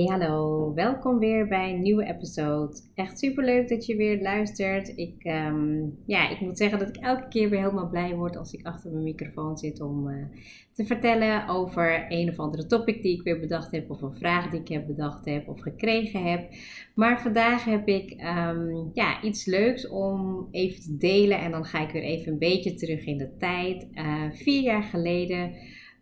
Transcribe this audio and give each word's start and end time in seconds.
Hey 0.00 0.08
hallo, 0.08 0.74
welkom 0.74 1.18
weer 1.18 1.48
bij 1.48 1.72
een 1.72 1.82
nieuwe 1.82 2.04
episode. 2.04 2.80
Echt 2.94 3.18
super 3.18 3.44
leuk 3.44 3.68
dat 3.68 3.86
je 3.86 3.96
weer 3.96 4.20
luistert. 4.20 4.92
Ik, 4.96 5.14
ehm, 5.24 5.88
ja, 6.06 6.30
ik 6.30 6.40
moet 6.40 6.58
zeggen 6.58 6.78
dat 6.78 6.88
ik 6.88 6.96
elke 6.96 7.28
keer 7.28 7.50
weer 7.50 7.58
helemaal 7.60 7.88
blij 7.88 8.14
word 8.14 8.36
als 8.36 8.52
ik 8.52 8.66
achter 8.66 8.90
mijn 8.90 9.04
microfoon 9.04 9.58
zit 9.58 9.80
om 9.80 10.08
uh, 10.08 10.24
te 10.72 10.84
vertellen 10.84 11.48
over 11.48 12.06
een 12.08 12.28
of 12.28 12.38
andere 12.38 12.66
topic 12.66 13.02
die 13.02 13.16
ik 13.16 13.22
weer 13.22 13.40
bedacht 13.40 13.70
heb, 13.70 13.90
of 13.90 14.02
een 14.02 14.16
vraag 14.16 14.50
die 14.50 14.60
ik 14.60 14.68
heb 14.68 14.86
bedacht 14.86 15.24
heb 15.24 15.48
of 15.48 15.60
gekregen 15.60 16.24
heb. 16.30 16.50
Maar 16.94 17.20
vandaag 17.20 17.64
heb 17.64 17.88
ik 17.88 18.10
ehm, 18.10 18.88
ja, 18.92 19.22
iets 19.22 19.44
leuks 19.44 19.88
om 19.88 20.48
even 20.50 20.82
te 20.82 20.96
delen 20.96 21.38
en 21.38 21.50
dan 21.50 21.64
ga 21.64 21.82
ik 21.82 21.90
weer 21.90 22.02
even 22.02 22.32
een 22.32 22.38
beetje 22.38 22.74
terug 22.74 23.04
in 23.04 23.18
de 23.18 23.36
tijd. 23.36 23.88
Uh, 23.94 24.24
vier 24.32 24.62
jaar 24.62 24.82
geleden 24.82 25.52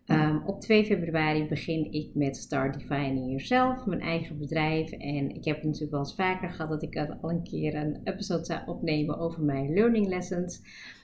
Ehm, 0.09 0.37
op 0.45 0.61
2 0.61 0.85
februari 0.85 1.47
begin 1.47 1.91
ik 1.91 2.09
met 2.13 2.37
Start 2.37 2.79
Defining 2.79 3.27
Yourself, 3.27 3.85
mijn 3.85 4.01
eigen 4.01 4.37
bedrijf. 4.37 4.91
En 4.91 5.29
ik 5.29 5.45
heb 5.45 5.63
natuurlijk 5.63 5.91
wel 5.91 5.99
eens 5.99 6.15
vaker 6.15 6.49
gehad 6.49 6.69
dat 6.69 6.83
ik 6.83 6.97
al 7.21 7.29
een 7.29 7.43
keer 7.43 7.75
een 7.75 8.01
episode 8.03 8.45
zou 8.45 8.59
opnemen 8.65 9.17
over 9.17 9.43
mijn 9.43 9.73
learning 9.73 10.07
lessons. 10.07 10.61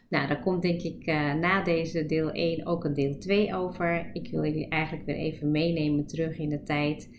Nou, 0.10 0.28
daar 0.28 0.42
komt 0.42 0.62
denk 0.62 0.82
ik 0.82 1.08
uh, 1.08 1.34
na 1.34 1.64
deze 1.64 2.06
deel 2.06 2.32
1 2.32 2.66
ook 2.66 2.84
een 2.84 2.94
deel 2.94 3.18
2 3.18 3.56
over. 3.56 4.10
Ik 4.14 4.30
wil 4.32 4.44
jullie 4.44 4.70
eigenlijk 4.70 5.06
weer 5.06 5.16
even 5.16 5.52
meenemen 5.52 6.06
terug 6.06 6.38
in 6.38 6.50
de 6.50 6.64
tijd 6.64 7.10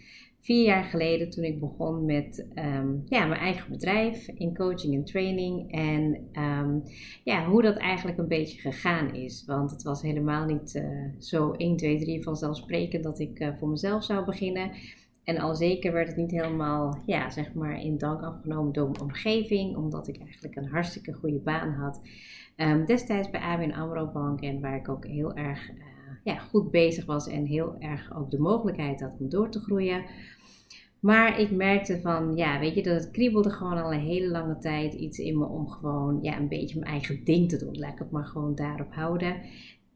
vier 0.47 0.64
jaar 0.64 0.84
geleden 0.84 1.30
toen 1.30 1.44
ik 1.44 1.61
begon 1.61 2.05
met 2.05 2.47
ehm, 2.55 2.94
ja, 3.06 3.27
mijn 3.27 3.41
eigen 3.41 3.70
bedrijf 3.70 4.28
in 4.28 4.55
coaching 4.55 4.94
en 4.94 5.05
training. 5.05 5.72
En 5.72 6.28
um, 6.42 6.83
ja, 7.25 7.47
hoe 7.47 7.62
dat 7.62 7.77
eigenlijk 7.77 8.19
een 8.19 8.28
beetje 8.28 8.61
gegaan 8.61 9.14
is. 9.14 9.44
Want 9.47 9.70
het 9.70 9.83
was 9.83 10.02
helemaal 10.02 10.44
niet 10.44 10.74
uh, 10.74 10.84
zo 11.19 11.50
1, 11.52 11.77
2, 11.77 11.98
3 11.98 12.22
vanzelfsprekend 12.22 13.05
dat 13.05 13.19
ik 13.19 13.41
uh, 13.41 13.48
voor 13.58 13.69
mezelf 13.69 14.05
zou 14.05 14.24
beginnen. 14.24 14.70
En 15.24 15.39
al 15.39 15.55
zeker 15.55 15.92
werd 15.92 16.08
het 16.08 16.17
niet 16.17 16.30
helemaal, 16.30 17.02
ja, 17.06 17.30
zeg 17.30 17.55
maar, 17.55 17.80
in 17.80 17.98
dank 17.98 18.22
afgenomen 18.22 18.72
door 18.72 18.91
mijn 18.91 19.02
omgeving, 19.02 19.77
omdat 19.77 20.08
ik 20.08 20.19
eigenlijk 20.19 20.56
een 20.56 20.69
hartstikke 20.69 21.12
goede 21.12 21.39
baan 21.39 21.70
had. 21.70 22.00
Um, 22.56 22.84
destijds 22.84 23.30
bij 23.30 23.41
ABN 23.41 23.70
AMRO 23.70 24.06
Bank 24.06 24.41
en 24.41 24.61
waar 24.61 24.77
ik 24.77 24.89
ook 24.89 25.06
heel 25.06 25.34
erg 25.34 25.70
uh, 25.70 25.77
ja, 26.27 26.39
goed 26.39 26.70
bezig 26.70 27.06
was 27.06 27.28
en 27.28 27.44
heel 27.44 27.77
erg 27.78 28.17
ook 28.17 28.30
de 28.30 28.39
mogelijkheid 28.39 29.00
had 29.00 29.17
om 29.19 29.28
door 29.28 29.50
te 29.50 29.61
groeien. 29.61 30.05
Maar 31.01 31.40
ik 31.40 31.51
merkte 31.51 32.01
van, 32.01 32.36
ja, 32.36 32.58
weet 32.58 32.74
je, 32.74 32.83
dat 32.83 33.01
het 33.01 33.11
kriebelde 33.11 33.51
gewoon 33.51 33.83
al 33.83 33.92
een 33.92 34.01
hele 34.01 34.29
lange 34.29 34.58
tijd 34.58 34.95
iets 34.95 35.18
in 35.18 35.39
me 35.39 35.46
om 35.46 35.68
gewoon, 35.68 36.18
ja, 36.23 36.39
een 36.39 36.48
beetje 36.48 36.79
mijn 36.79 36.90
eigen 36.90 37.24
ding 37.24 37.48
te 37.48 37.58
doen. 37.58 37.79
Laat 37.79 37.92
ik 37.92 37.98
het 37.98 38.11
maar 38.11 38.27
gewoon 38.27 38.55
daarop 38.55 38.92
houden. 38.92 39.40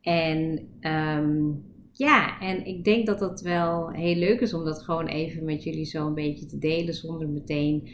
En 0.00 0.68
um, 0.80 1.64
ja, 1.92 2.40
en 2.40 2.66
ik 2.66 2.84
denk 2.84 3.06
dat 3.06 3.18
dat 3.18 3.40
wel 3.40 3.90
heel 3.90 4.14
leuk 4.14 4.40
is 4.40 4.54
om 4.54 4.64
dat 4.64 4.82
gewoon 4.82 5.06
even 5.06 5.44
met 5.44 5.64
jullie 5.64 5.84
zo 5.84 6.06
een 6.06 6.14
beetje 6.14 6.46
te 6.46 6.58
delen 6.58 6.94
zonder 6.94 7.28
meteen 7.28 7.88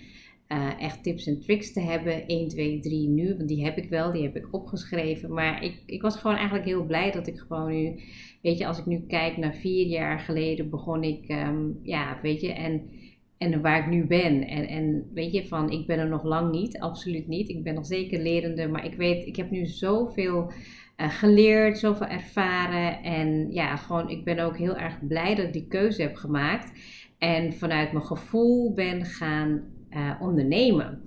uh, 0.49 0.81
echt 0.81 1.03
tips 1.03 1.27
en 1.27 1.41
tricks 1.41 1.73
te 1.73 1.81
hebben. 1.81 2.27
1, 2.27 2.49
2, 2.49 2.81
3 2.81 3.09
nu, 3.09 3.35
want 3.37 3.49
die 3.49 3.65
heb 3.65 3.77
ik 3.77 3.89
wel, 3.89 4.13
die 4.13 4.23
heb 4.23 4.37
ik 4.37 4.49
opgeschreven. 4.51 5.33
Maar 5.33 5.65
ik, 5.65 5.83
ik 5.87 6.03
was 6.03 6.17
gewoon 6.17 6.37
eigenlijk 6.37 6.67
heel 6.67 6.85
blij 6.85 7.11
dat 7.11 7.27
ik 7.27 7.39
gewoon 7.39 7.71
nu, 7.71 8.01
weet 8.43 8.59
je, 8.59 8.67
als 8.67 8.79
ik 8.79 8.87
nu 8.87 9.05
kijk 9.09 9.37
naar 9.37 9.55
vier 9.55 9.87
jaar 9.87 10.19
geleden 10.19 10.71
begon 10.71 11.03
ik, 11.03 11.29
um, 11.29 11.81
ja, 11.83 12.19
weet 12.23 12.41
je, 12.41 12.53
en 12.53 12.83
en 13.39 13.61
waar 13.61 13.79
ik 13.79 13.87
nu 13.87 14.07
ben. 14.07 14.47
En, 14.47 14.69
en 14.69 15.11
weet 15.15 15.33
je, 15.33 15.47
van 15.47 15.71
ik 15.71 15.87
ben 15.87 15.99
er 15.99 16.09
nog 16.09 16.25
lang 16.25 16.51
niet, 16.51 16.79
absoluut 16.79 17.27
niet. 17.29 17.49
Ik 17.49 17.63
ben 17.63 17.75
nog 17.75 17.87
zeker 17.87 18.23
lerende, 18.23 18.69
maar 18.69 18.85
ik 18.85 18.95
weet, 18.95 19.27
ik 19.27 19.37
heb 19.37 19.51
nu 19.51 19.67
zoveel 19.67 20.53
uh, 20.97 21.11
geleerd, 21.11 21.79
zoveel 21.79 22.07
ervaren. 22.07 23.03
En 23.03 23.53
ja, 23.53 23.77
gewoon, 23.77 24.09
ik 24.11 24.25
ben 24.25 24.39
ook 24.39 24.57
heel 24.57 24.77
erg 24.77 25.07
blij 25.07 25.35
dat 25.35 25.47
ik 25.47 25.53
die 25.53 25.67
keuze 25.69 26.03
heb 26.03 26.15
gemaakt. 26.15 26.73
En 27.19 27.53
vanuit 27.53 27.93
mijn 27.93 28.05
gevoel 28.05 28.75
ben 28.75 29.05
gaan 29.05 29.63
uh, 29.97 30.11
ondernemen. 30.21 31.03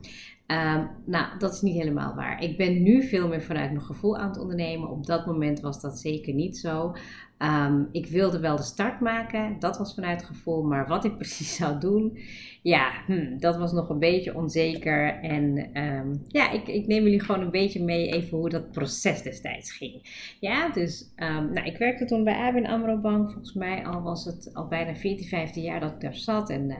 Um, 0.52 0.90
nou, 1.06 1.38
dat 1.38 1.54
is 1.54 1.62
niet 1.62 1.76
helemaal 1.76 2.16
waar. 2.16 2.44
Ik 2.44 2.58
ben 2.58 2.84
nu 2.84 3.04
veel 3.04 3.28
meer 3.28 3.42
vanuit 3.42 3.72
mijn 3.72 3.86
gevoel 3.86 4.18
aan 4.18 4.30
het 4.30 4.40
ondernemen. 4.40 4.90
Op 4.90 5.06
dat 5.06 5.26
moment 5.26 5.60
was 5.60 5.82
dat 5.82 6.00
zeker 6.00 6.34
niet 6.34 6.58
zo. 6.58 6.94
Um, 7.38 7.90
ik 7.92 8.08
wilde 8.08 8.40
wel 8.40 8.56
de 8.56 8.64
start 8.64 9.00
maken, 9.00 9.60
dat 9.60 9.78
was 9.78 9.94
vanuit 9.94 10.24
gevoel, 10.24 10.64
maar 10.64 10.88
wat 10.88 11.06
ik 11.06 11.18
precies 11.24 11.56
zou 11.56 11.80
doen, 11.80 12.18
ja, 12.62 12.92
hm, 13.06 13.38
dat 13.38 13.58
was 13.58 13.72
nog 13.72 13.90
een 13.90 14.00
beetje 14.00 14.36
onzeker. 14.36 15.20
En 15.22 15.78
um, 15.84 16.22
ja, 16.28 16.52
ik, 16.52 16.68
ik, 16.68 16.88
neem 16.88 17.04
jullie 17.04 17.20
gewoon 17.20 17.42
een 17.42 17.52
beetje 17.52 17.84
mee 17.84 18.12
even 18.12 18.38
hoe 18.38 18.50
dat 18.50 18.72
proces 18.72 19.22
destijds 19.22 19.72
ging. 19.72 20.02
Ja, 20.40 20.70
dus 20.70 21.14
nou, 21.16 21.64
ik 21.64 21.78
werkte 21.78 22.06
toen 22.06 22.24
bij 22.24 22.36
ABN 22.36 22.66
AMRO 22.66 22.98
Bank, 22.98 23.32
volgens 23.32 23.54
mij 23.54 23.86
al 23.86 24.02
was 24.02 24.26
het 24.26 24.50
al 24.54 24.68
bijna 24.68 24.96
14, 24.96 25.28
15 25.28 25.64
jaar 25.64 25.80
dat 25.80 25.92
ik 25.92 26.02
daar 26.02 26.16
zat. 26.16 26.50
En 26.50 26.70
uh, 26.70 26.76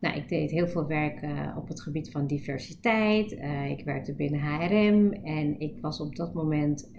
nou, 0.00 0.16
ik 0.16 0.28
deed 0.28 0.50
heel 0.50 0.68
veel 0.68 0.86
werk 0.86 1.22
uh, 1.22 1.56
op 1.56 1.68
het 1.68 1.80
gebied 1.80 2.10
van 2.10 2.26
diversiteit. 2.26 3.32
Uh, 3.32 3.70
ik 3.70 3.84
werkte 3.84 4.14
binnen 4.14 4.40
HRM 4.40 5.12
en 5.12 5.60
ik 5.60 5.78
was 5.80 6.00
op 6.00 6.16
dat 6.16 6.34
moment 6.34 6.90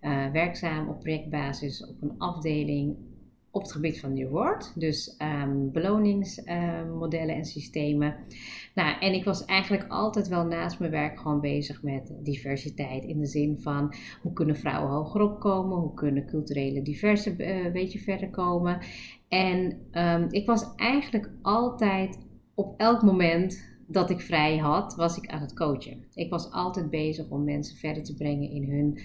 uh, 0.00 0.30
werkzaam 0.30 0.88
op 0.88 1.00
projectbasis 1.00 1.86
op 1.86 2.02
een 2.02 2.18
afdeling 2.18 2.96
op 3.56 3.62
het 3.62 3.72
gebied 3.72 4.00
van 4.00 4.12
New 4.12 4.28
World. 4.28 4.72
Dus 4.74 5.16
um, 5.42 5.72
beloningsmodellen 5.72 7.28
uh, 7.28 7.36
en 7.36 7.44
systemen. 7.44 8.14
Nou, 8.74 8.98
en 9.00 9.14
ik 9.14 9.24
was 9.24 9.44
eigenlijk 9.44 9.84
altijd 9.88 10.28
wel 10.28 10.44
naast 10.44 10.78
mijn 10.78 10.90
werk 10.90 11.20
gewoon 11.20 11.40
bezig 11.40 11.82
met 11.82 12.12
diversiteit. 12.22 13.04
In 13.04 13.18
de 13.18 13.26
zin 13.26 13.58
van 13.60 13.94
hoe 14.22 14.32
kunnen 14.32 14.56
vrouwen 14.56 14.92
hoger 14.92 15.20
opkomen? 15.20 15.78
Hoe 15.78 15.94
kunnen 15.94 16.26
culturele 16.26 16.82
diverse 16.82 17.34
uh, 17.36 17.72
beetje 17.72 17.98
verder 17.98 18.30
komen? 18.30 18.78
En 19.28 19.78
um, 19.92 20.26
ik 20.30 20.46
was 20.46 20.74
eigenlijk 20.74 21.30
altijd 21.42 22.18
op 22.54 22.74
elk 22.80 23.02
moment 23.02 23.74
dat 23.88 24.10
ik 24.10 24.20
vrij 24.20 24.56
had, 24.56 24.94
was 24.94 25.16
ik 25.16 25.26
aan 25.26 25.40
het 25.40 25.54
coachen. 25.54 26.04
Ik 26.14 26.30
was 26.30 26.50
altijd 26.50 26.90
bezig 26.90 27.28
om 27.28 27.44
mensen 27.44 27.76
verder 27.76 28.02
te 28.02 28.14
brengen 28.14 28.50
in 28.50 28.70
hun 28.70 28.98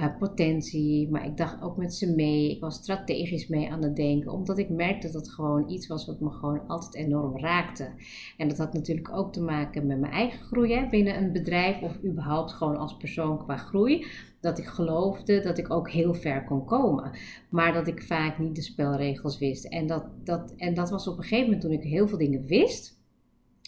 uh, 0.00 0.16
potentie, 0.18 1.10
maar 1.10 1.26
ik 1.26 1.36
dacht 1.36 1.62
ook 1.62 1.76
met 1.76 1.94
ze 1.94 2.14
mee. 2.14 2.50
Ik 2.50 2.60
was 2.60 2.74
strategisch 2.74 3.48
mee 3.48 3.70
aan 3.70 3.82
het 3.82 3.96
denken, 3.96 4.32
omdat 4.32 4.58
ik 4.58 4.68
merkte 4.68 5.06
dat 5.06 5.20
het 5.20 5.30
gewoon 5.30 5.70
iets 5.70 5.86
was 5.86 6.06
wat 6.06 6.20
me 6.20 6.30
gewoon 6.30 6.66
altijd 6.66 6.94
enorm 6.94 7.38
raakte. 7.38 7.90
En 8.36 8.48
dat 8.48 8.58
had 8.58 8.72
natuurlijk 8.72 9.12
ook 9.12 9.32
te 9.32 9.42
maken 9.42 9.86
met 9.86 10.00
mijn 10.00 10.12
eigen 10.12 10.40
groei 10.40 10.74
hè, 10.74 10.88
binnen 10.88 11.16
een 11.16 11.32
bedrijf 11.32 11.82
of 11.82 12.04
überhaupt 12.04 12.52
gewoon 12.52 12.76
als 12.76 12.96
persoon 12.96 13.38
qua 13.38 13.56
groei. 13.56 14.06
Dat 14.40 14.58
ik 14.58 14.66
geloofde 14.66 15.40
dat 15.40 15.58
ik 15.58 15.70
ook 15.70 15.90
heel 15.90 16.14
ver 16.14 16.44
kon 16.44 16.64
komen, 16.64 17.10
maar 17.50 17.72
dat 17.72 17.86
ik 17.86 18.02
vaak 18.02 18.38
niet 18.38 18.56
de 18.56 18.62
spelregels 18.62 19.38
wist. 19.38 19.64
En 19.64 19.86
dat, 19.86 20.04
dat, 20.24 20.54
en 20.56 20.74
dat 20.74 20.90
was 20.90 21.08
op 21.08 21.16
een 21.16 21.22
gegeven 21.22 21.44
moment 21.44 21.62
toen 21.62 21.72
ik 21.72 21.82
heel 21.82 22.08
veel 22.08 22.18
dingen 22.18 22.46
wist 22.46 22.98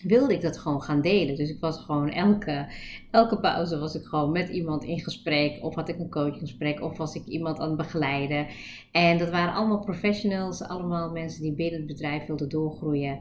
wilde 0.03 0.35
ik 0.35 0.41
dat 0.41 0.59
gewoon 0.59 0.83
gaan 0.83 1.01
delen. 1.01 1.37
Dus 1.37 1.51
ik 1.51 1.61
was 1.61 1.79
gewoon 1.79 2.11
elke, 2.11 2.67
elke 3.13 3.41
pauze 3.41 3.79
was 3.79 3.95
ik 3.95 4.05
gewoon 4.05 4.33
met 4.33 4.49
iemand 4.49 4.85
in 4.85 5.01
gesprek. 5.01 5.59
Of 5.63 5.75
had 5.75 5.89
ik 5.89 5.99
een 5.99 6.11
coachgesprek. 6.11 6.81
Of 6.81 6.97
was 6.97 7.15
ik 7.15 7.25
iemand 7.27 7.59
aan 7.59 7.69
het 7.69 7.77
begeleiden. 7.77 8.47
En 8.93 9.19
dat 9.19 9.31
waren 9.31 9.55
allemaal 9.55 9.85
professionals. 9.85 10.63
Allemaal 10.63 11.11
mensen 11.11 11.43
die 11.43 11.53
binnen 11.53 11.79
het 11.79 11.89
bedrijf 11.89 12.27
wilden 12.27 12.49
doorgroeien. 12.49 13.19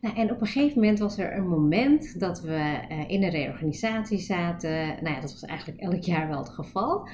Nou, 0.00 0.16
en 0.16 0.30
op 0.30 0.40
een 0.40 0.46
gegeven 0.46 0.80
moment 0.80 0.98
was 0.98 1.18
er 1.18 1.36
een 1.36 1.48
moment 1.48 2.20
dat 2.20 2.40
we 2.40 2.80
uh, 2.90 3.10
in 3.10 3.22
een 3.22 3.30
reorganisatie 3.30 4.18
zaten. 4.18 4.70
Nou 4.70 5.14
ja, 5.14 5.20
dat 5.20 5.32
was 5.32 5.44
eigenlijk 5.44 5.80
elk 5.80 6.02
jaar 6.02 6.28
wel 6.28 6.38
het 6.38 6.48
geval. 6.48 7.08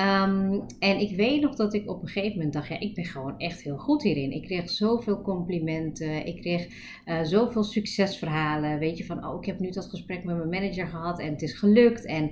Um, 0.00 0.64
en 0.78 1.00
ik 1.00 1.16
weet 1.16 1.40
nog 1.40 1.54
dat 1.54 1.74
ik 1.74 1.90
op 1.90 2.02
een 2.02 2.08
gegeven 2.08 2.36
moment 2.36 2.52
dacht, 2.52 2.68
ja, 2.68 2.80
ik 2.80 2.94
ben 2.94 3.04
gewoon 3.04 3.38
echt 3.38 3.62
heel 3.62 3.76
goed 3.76 4.02
hierin. 4.02 4.32
Ik 4.32 4.42
kreeg 4.42 4.70
zoveel 4.70 5.22
complimenten, 5.22 6.26
ik 6.26 6.40
kreeg 6.40 6.68
uh, 7.06 7.22
zoveel 7.22 7.62
succesverhalen. 7.62 8.78
Weet 8.78 8.98
je, 8.98 9.04
van, 9.04 9.26
oh, 9.26 9.40
ik 9.40 9.46
heb 9.46 9.58
nu 9.58 9.70
dat 9.70 9.86
gesprek 9.86 10.24
met 10.24 10.36
mijn 10.36 10.48
manager 10.48 10.86
gehad 10.86 11.18
en 11.18 11.32
het 11.32 11.42
is 11.42 11.52
gelukt. 11.52 11.67
En 12.04 12.30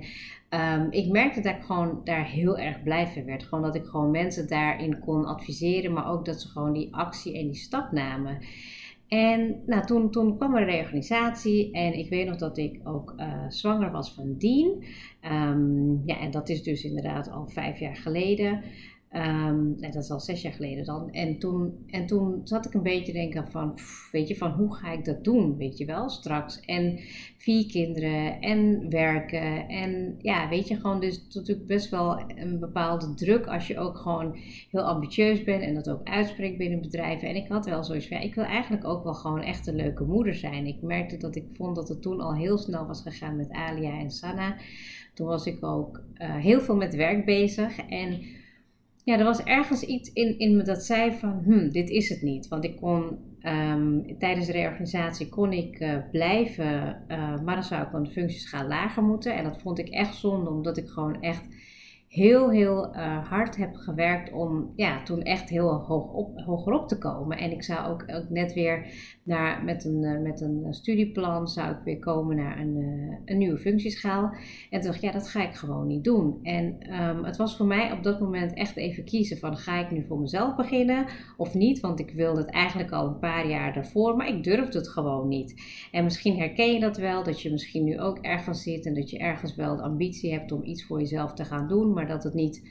um, 0.49 0.87
ik 0.91 1.11
merkte 1.11 1.41
dat 1.41 1.55
ik 1.55 1.61
gewoon 1.61 2.01
daar 2.03 2.25
heel 2.25 2.57
erg 2.57 2.83
blij 2.83 3.07
van 3.07 3.25
werd. 3.25 3.43
Gewoon 3.43 3.63
dat 3.63 3.75
ik 3.75 3.85
gewoon 3.85 4.11
mensen 4.11 4.47
daarin 4.47 4.99
kon 4.99 5.25
adviseren, 5.25 5.93
maar 5.93 6.11
ook 6.11 6.25
dat 6.25 6.41
ze 6.41 6.47
gewoon 6.47 6.73
die 6.73 6.95
actie 6.95 7.37
en 7.37 7.45
die 7.45 7.55
stap 7.55 7.91
namen. 7.91 8.37
En 9.07 9.61
nou, 9.65 9.85
toen, 9.85 10.11
toen 10.11 10.37
kwam 10.37 10.55
er 10.55 10.61
een 10.61 10.67
reorganisatie 10.67 11.71
en 11.71 11.93
ik 11.93 12.09
weet 12.09 12.27
nog 12.27 12.37
dat 12.37 12.57
ik 12.57 12.79
ook 12.83 13.13
uh, 13.17 13.49
zwanger 13.49 13.91
was 13.91 14.13
van 14.13 14.35
Dien. 14.37 14.83
Um, 15.31 16.01
ja, 16.05 16.19
en 16.19 16.31
dat 16.31 16.49
is 16.49 16.63
dus 16.63 16.83
inderdaad 16.83 17.31
al 17.31 17.47
vijf 17.47 17.79
jaar 17.79 17.95
geleden. 17.95 18.63
Um, 19.15 19.81
dat 19.81 19.95
is 19.95 20.11
al 20.11 20.19
zes 20.19 20.41
jaar 20.41 20.53
geleden 20.53 20.85
dan. 20.85 21.11
En 21.11 21.39
toen, 21.39 21.85
en 21.87 22.05
toen 22.05 22.41
zat 22.43 22.65
ik 22.65 22.73
een 22.73 22.83
beetje 22.83 23.13
denken 23.13 23.47
van, 23.47 23.79
weet 24.11 24.27
je, 24.27 24.35
van 24.35 24.51
hoe 24.51 24.75
ga 24.75 24.91
ik 24.91 25.05
dat 25.05 25.23
doen, 25.23 25.57
weet 25.57 25.77
je 25.77 25.85
wel, 25.85 26.09
straks. 26.09 26.59
En 26.59 26.99
vier 27.37 27.65
kinderen 27.67 28.41
en 28.41 28.89
werken 28.89 29.67
en 29.67 30.15
ja, 30.21 30.49
weet 30.49 30.67
je, 30.67 30.75
gewoon 30.75 30.99
dus 30.99 31.27
natuurlijk 31.33 31.67
best 31.67 31.89
wel 31.89 32.21
een 32.35 32.59
bepaalde 32.59 33.13
druk 33.13 33.45
als 33.45 33.67
je 33.67 33.79
ook 33.79 33.97
gewoon 33.97 34.37
heel 34.71 34.81
ambitieus 34.81 35.43
bent 35.43 35.61
en 35.61 35.73
dat 35.73 35.89
ook 35.89 36.03
uitspreekt 36.03 36.57
binnen 36.57 36.81
bedrijven. 36.81 37.27
En 37.27 37.35
ik 37.35 37.47
had 37.47 37.65
wel 37.65 37.83
zoiets 37.83 38.07
van, 38.07 38.17
ja, 38.17 38.23
ik 38.23 38.35
wil 38.35 38.43
eigenlijk 38.43 38.85
ook 38.85 39.03
wel 39.03 39.13
gewoon 39.13 39.41
echt 39.41 39.67
een 39.67 39.75
leuke 39.75 40.03
moeder 40.03 40.33
zijn. 40.33 40.65
Ik 40.65 40.81
merkte 40.81 41.17
dat 41.17 41.35
ik 41.35 41.45
vond 41.53 41.75
dat 41.75 41.89
het 41.89 42.01
toen 42.01 42.21
al 42.21 42.35
heel 42.35 42.57
snel 42.57 42.85
was 42.85 43.01
gegaan 43.01 43.35
met 43.35 43.51
Alia 43.51 43.99
en 43.99 44.11
Sanna. 44.11 44.55
Toen 45.13 45.27
was 45.27 45.45
ik 45.45 45.65
ook 45.65 46.01
uh, 46.21 46.35
heel 46.35 46.61
veel 46.61 46.75
met 46.75 46.95
werk 46.95 47.25
bezig 47.25 47.77
en 47.77 48.21
ja, 49.07 49.17
er 49.17 49.23
was 49.23 49.43
ergens 49.43 49.83
iets 49.83 50.13
in, 50.13 50.39
in 50.39 50.57
me 50.57 50.63
dat 50.63 50.83
zei 50.83 51.11
van, 51.11 51.41
hm, 51.43 51.69
dit 51.69 51.89
is 51.89 52.09
het 52.09 52.21
niet. 52.21 52.47
Want 52.47 52.63
ik 52.63 52.75
kon 52.75 53.17
um, 53.41 54.17
tijdens 54.19 54.45
de 54.45 54.51
reorganisatie 54.51 55.29
kon 55.29 55.53
ik 55.53 55.79
uh, 55.79 55.97
blijven, 56.11 57.03
uh, 57.07 57.39
maar 57.39 57.55
dan 57.55 57.63
zou 57.63 57.83
ik 57.83 57.89
van 57.89 58.03
de 58.03 58.09
functieschaal 58.09 58.67
lager 58.67 59.03
moeten. 59.03 59.35
En 59.35 59.43
dat 59.43 59.61
vond 59.61 59.79
ik 59.79 59.89
echt 59.89 60.15
zonde, 60.15 60.49
omdat 60.49 60.77
ik 60.77 60.87
gewoon 60.87 61.21
echt 61.21 61.47
heel, 62.07 62.49
heel 62.49 62.95
uh, 62.95 63.27
hard 63.29 63.57
heb 63.57 63.75
gewerkt 63.75 64.31
om 64.31 64.71
ja, 64.75 65.03
toen 65.03 65.21
echt 65.21 65.49
heel 65.49 65.73
hoog 65.73 66.13
op, 66.13 66.39
hoger 66.39 66.73
op 66.73 66.87
te 66.87 66.97
komen. 66.97 67.37
En 67.37 67.51
ik 67.51 67.63
zou 67.63 67.87
ook, 67.89 68.03
ook 68.07 68.29
net 68.29 68.53
weer 68.53 68.85
naar, 69.23 69.63
met, 69.63 69.85
een, 69.85 70.03
uh, 70.03 70.21
met 70.21 70.41
een 70.41 70.65
studieplan 70.69 71.47
zou 71.47 71.71
ik 71.71 71.77
weer 71.83 71.99
komen 71.99 72.35
naar 72.35 72.59
een, 72.59 72.77
uh, 72.77 73.17
een 73.25 73.37
nieuwe 73.37 73.57
functieschaal. 73.57 74.23
En 74.69 74.79
toen 74.79 74.81
dacht 74.81 74.95
ik, 74.95 75.01
ja, 75.01 75.11
dat 75.11 75.29
ga 75.29 75.43
ik 75.43 75.53
gewoon 75.53 75.87
niet 75.87 76.03
doen. 76.03 76.39
En 76.43 76.93
um, 77.01 77.23
het 77.23 77.37
was 77.37 77.57
voor 77.57 77.65
mij 77.65 77.91
op 77.91 78.03
dat 78.03 78.19
moment 78.19 78.53
echt 78.53 78.75
even 78.75 79.03
kiezen 79.03 79.37
van, 79.37 79.57
ga 79.57 79.79
ik 79.79 79.91
nu 79.91 80.05
voor 80.05 80.19
mezelf 80.19 80.55
beginnen 80.55 81.05
of 81.37 81.53
niet? 81.53 81.79
Want 81.79 81.99
ik 81.99 82.11
wilde 82.11 82.39
het 82.39 82.49
eigenlijk 82.49 82.91
al 82.91 83.07
een 83.07 83.19
paar 83.19 83.47
jaar 83.47 83.73
daarvoor, 83.73 84.15
maar 84.15 84.27
ik 84.27 84.43
durfde 84.43 84.77
het 84.77 84.89
gewoon 84.89 85.27
niet. 85.27 85.61
En 85.91 86.03
misschien 86.03 86.37
herken 86.37 86.73
je 86.73 86.79
dat 86.79 86.97
wel, 86.97 87.23
dat 87.23 87.41
je 87.41 87.51
misschien 87.51 87.83
nu 87.83 87.99
ook 87.99 88.17
ergens 88.17 88.63
zit 88.63 88.85
en 88.85 88.93
dat 88.93 89.09
je 89.09 89.17
ergens 89.17 89.55
wel 89.55 89.75
de 89.75 89.81
ambitie 89.81 90.33
hebt 90.33 90.51
om 90.51 90.63
iets 90.63 90.85
voor 90.85 90.99
jezelf 90.99 91.33
te 91.33 91.45
gaan 91.45 91.67
doen 91.67 91.93
maar 91.97 92.07
dat 92.07 92.23
het 92.23 92.33
niet 92.33 92.61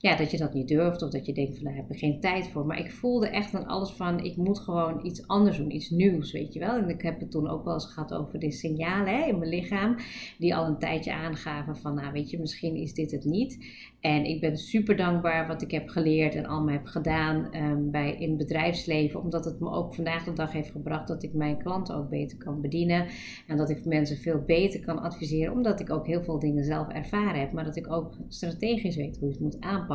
ja, 0.00 0.16
dat 0.16 0.30
je 0.30 0.38
dat 0.38 0.54
niet 0.54 0.68
durft 0.68 1.02
of 1.02 1.10
dat 1.10 1.26
je 1.26 1.32
denkt 1.32 1.54
van 1.56 1.64
daar 1.64 1.74
heb 1.74 1.90
ik 1.90 1.98
geen 1.98 2.20
tijd 2.20 2.48
voor. 2.48 2.66
Maar 2.66 2.78
ik 2.78 2.92
voelde 2.92 3.28
echt 3.28 3.54
aan 3.54 3.66
alles 3.66 3.90
van 3.90 4.24
ik 4.24 4.36
moet 4.36 4.58
gewoon 4.58 5.06
iets 5.06 5.26
anders 5.26 5.56
doen, 5.56 5.74
iets 5.74 5.90
nieuws, 5.90 6.32
weet 6.32 6.52
je 6.52 6.60
wel. 6.60 6.76
En 6.76 6.88
ik 6.88 7.02
heb 7.02 7.20
het 7.20 7.30
toen 7.30 7.48
ook 7.48 7.64
wel 7.64 7.74
eens 7.74 7.92
gehad 7.92 8.14
over 8.14 8.38
de 8.38 8.50
signalen 8.50 9.14
hè, 9.14 9.26
in 9.26 9.38
mijn 9.38 9.50
lichaam, 9.50 9.96
die 10.38 10.56
al 10.56 10.66
een 10.66 10.78
tijdje 10.78 11.12
aangaven 11.12 11.76
van 11.76 11.94
nou 11.94 12.12
weet 12.12 12.30
je, 12.30 12.38
misschien 12.38 12.76
is 12.76 12.94
dit 12.94 13.10
het 13.10 13.24
niet. 13.24 13.66
En 14.00 14.24
ik 14.24 14.40
ben 14.40 14.56
super 14.56 14.96
dankbaar 14.96 15.46
wat 15.46 15.62
ik 15.62 15.70
heb 15.70 15.88
geleerd 15.88 16.34
en 16.34 16.46
allemaal 16.46 16.74
heb 16.74 16.86
gedaan 16.86 17.56
um, 17.56 17.90
bij, 17.90 18.14
in 18.18 18.28
het 18.28 18.38
bedrijfsleven, 18.38 19.20
omdat 19.20 19.44
het 19.44 19.60
me 19.60 19.70
ook 19.70 19.94
vandaag 19.94 20.24
de 20.24 20.32
dag 20.32 20.52
heeft 20.52 20.70
gebracht 20.70 21.08
dat 21.08 21.22
ik 21.22 21.32
mijn 21.32 21.58
klanten 21.58 21.96
ook 21.96 22.08
beter 22.08 22.38
kan 22.38 22.60
bedienen 22.60 23.06
en 23.46 23.56
dat 23.56 23.70
ik 23.70 23.84
mensen 23.84 24.16
veel 24.16 24.42
beter 24.46 24.80
kan 24.80 24.98
adviseren, 24.98 25.52
omdat 25.52 25.80
ik 25.80 25.90
ook 25.90 26.06
heel 26.06 26.22
veel 26.22 26.38
dingen 26.38 26.64
zelf 26.64 26.88
ervaren 26.88 27.40
heb, 27.40 27.52
maar 27.52 27.64
dat 27.64 27.76
ik 27.76 27.92
ook 27.92 28.16
strategisch 28.28 28.96
weet 28.96 29.18
hoe 29.18 29.28
je 29.28 29.34
het 29.34 29.42
moet 29.42 29.60
aanpakken 29.60 29.87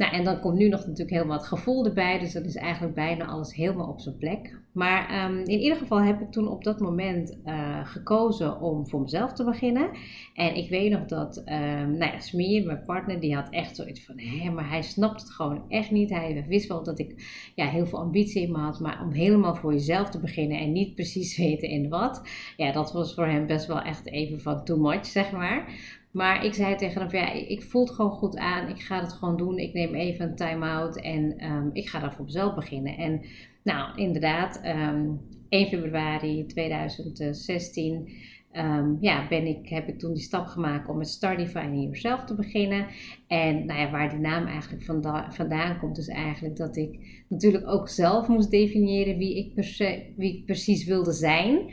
Nou, 0.00 0.12
en 0.12 0.24
dan 0.24 0.40
komt 0.40 0.58
nu 0.58 0.68
nog 0.68 0.80
natuurlijk 0.80 1.10
helemaal 1.10 1.36
het 1.36 1.46
gevoel 1.46 1.86
erbij. 1.86 2.18
Dus 2.18 2.32
dat 2.32 2.44
is 2.44 2.56
eigenlijk 2.56 2.94
bijna 2.94 3.26
alles 3.26 3.54
helemaal 3.54 3.88
op 3.88 4.00
zijn 4.00 4.16
plek. 4.16 4.58
Maar 4.72 5.24
um, 5.24 5.38
in 5.38 5.60
ieder 5.60 5.76
geval 5.78 6.02
heb 6.02 6.20
ik 6.20 6.30
toen 6.30 6.48
op 6.48 6.64
dat 6.64 6.80
moment 6.80 7.38
uh, 7.46 7.86
gekozen 7.86 8.60
om 8.60 8.88
voor 8.88 9.00
mezelf 9.00 9.32
te 9.32 9.44
beginnen. 9.44 9.90
En 10.34 10.54
ik 10.54 10.70
weet 10.70 10.90
nog 10.90 11.06
dat, 11.06 11.36
um, 11.36 11.96
nou 11.96 12.12
ja, 12.12 12.18
Smeer, 12.18 12.66
mijn 12.66 12.82
partner, 12.82 13.20
die 13.20 13.34
had 13.34 13.50
echt 13.50 13.76
zoiets 13.76 14.04
van, 14.04 14.18
hé, 14.18 14.50
maar 14.50 14.68
hij 14.68 14.82
snapt 14.82 15.20
het 15.20 15.30
gewoon 15.30 15.62
echt 15.68 15.90
niet. 15.90 16.10
Hij 16.10 16.44
wist 16.48 16.68
wel 16.68 16.82
dat 16.82 16.98
ik 16.98 17.14
ja, 17.54 17.66
heel 17.66 17.86
veel 17.86 17.98
ambitie 17.98 18.42
in 18.42 18.52
me 18.52 18.58
had, 18.58 18.80
maar 18.80 19.02
om 19.02 19.12
helemaal 19.12 19.54
voor 19.54 19.72
jezelf 19.72 20.10
te 20.10 20.20
beginnen 20.20 20.58
en 20.58 20.72
niet 20.72 20.94
precies 20.94 21.36
weten 21.44 21.68
in 21.68 21.88
wat. 21.88 22.22
Ja, 22.56 22.72
dat 22.72 22.92
was 22.92 23.14
voor 23.14 23.26
hem 23.26 23.46
best 23.46 23.66
wel 23.66 23.80
echt 23.80 24.06
even 24.06 24.40
van 24.40 24.64
too 24.64 24.78
much, 24.78 25.06
zeg 25.06 25.32
maar. 25.32 25.72
Maar 26.10 26.44
ik 26.44 26.54
zei 26.54 26.76
tegen 26.76 27.00
hem, 27.00 27.10
ja, 27.10 27.32
ik 27.32 27.62
voel 27.62 27.84
het 27.84 27.94
gewoon 27.94 28.10
goed 28.10 28.36
aan. 28.36 28.68
Ik 28.68 28.80
ga 28.80 29.00
het 29.00 29.12
gewoon 29.12 29.36
doen. 29.36 29.58
Ik 29.58 29.72
neem 29.72 29.94
even 29.94 30.28
een 30.28 30.36
time-out 30.36 31.00
en 31.00 31.44
um, 31.44 31.70
ik 31.72 31.88
ga 31.88 31.98
daar 31.98 32.14
voor 32.14 32.24
mezelf 32.24 32.54
beginnen. 32.54 32.96
En 32.96 33.20
nou, 33.62 33.96
inderdaad, 33.96 34.60
um, 34.64 35.20
1 35.48 35.68
februari 35.68 36.46
2016 36.46 37.94
um, 37.94 38.06
ehm, 38.50 38.94
ja, 39.00 39.28
ben 39.28 39.46
ik, 39.46 39.68
heb 39.68 39.88
ik 39.88 39.98
toen 39.98 40.12
die 40.12 40.22
stap 40.22 40.46
gemaakt 40.46 40.88
om 40.88 40.96
met 40.96 41.08
Start 41.08 41.38
Defining 41.38 41.82
Yourself 41.82 42.24
te 42.24 42.34
beginnen. 42.34 42.86
En 43.26 43.66
nou 43.66 43.80
ja, 43.80 43.90
waar 43.90 44.10
die 44.10 44.18
naam 44.18 44.46
eigenlijk 44.46 44.84
vandaan, 45.28 45.78
komt, 45.78 45.98
is 45.98 46.08
eigenlijk 46.08 46.56
dat 46.56 46.76
ik 46.76 47.24
natuurlijk 47.28 47.68
ook 47.68 47.88
zelf 47.88 48.28
moest 48.28 48.50
definiëren 48.50 49.18
wie 49.18 49.54
ik 50.16 50.44
precies 50.44 50.84
wilde 50.84 51.12
zijn. 51.12 51.70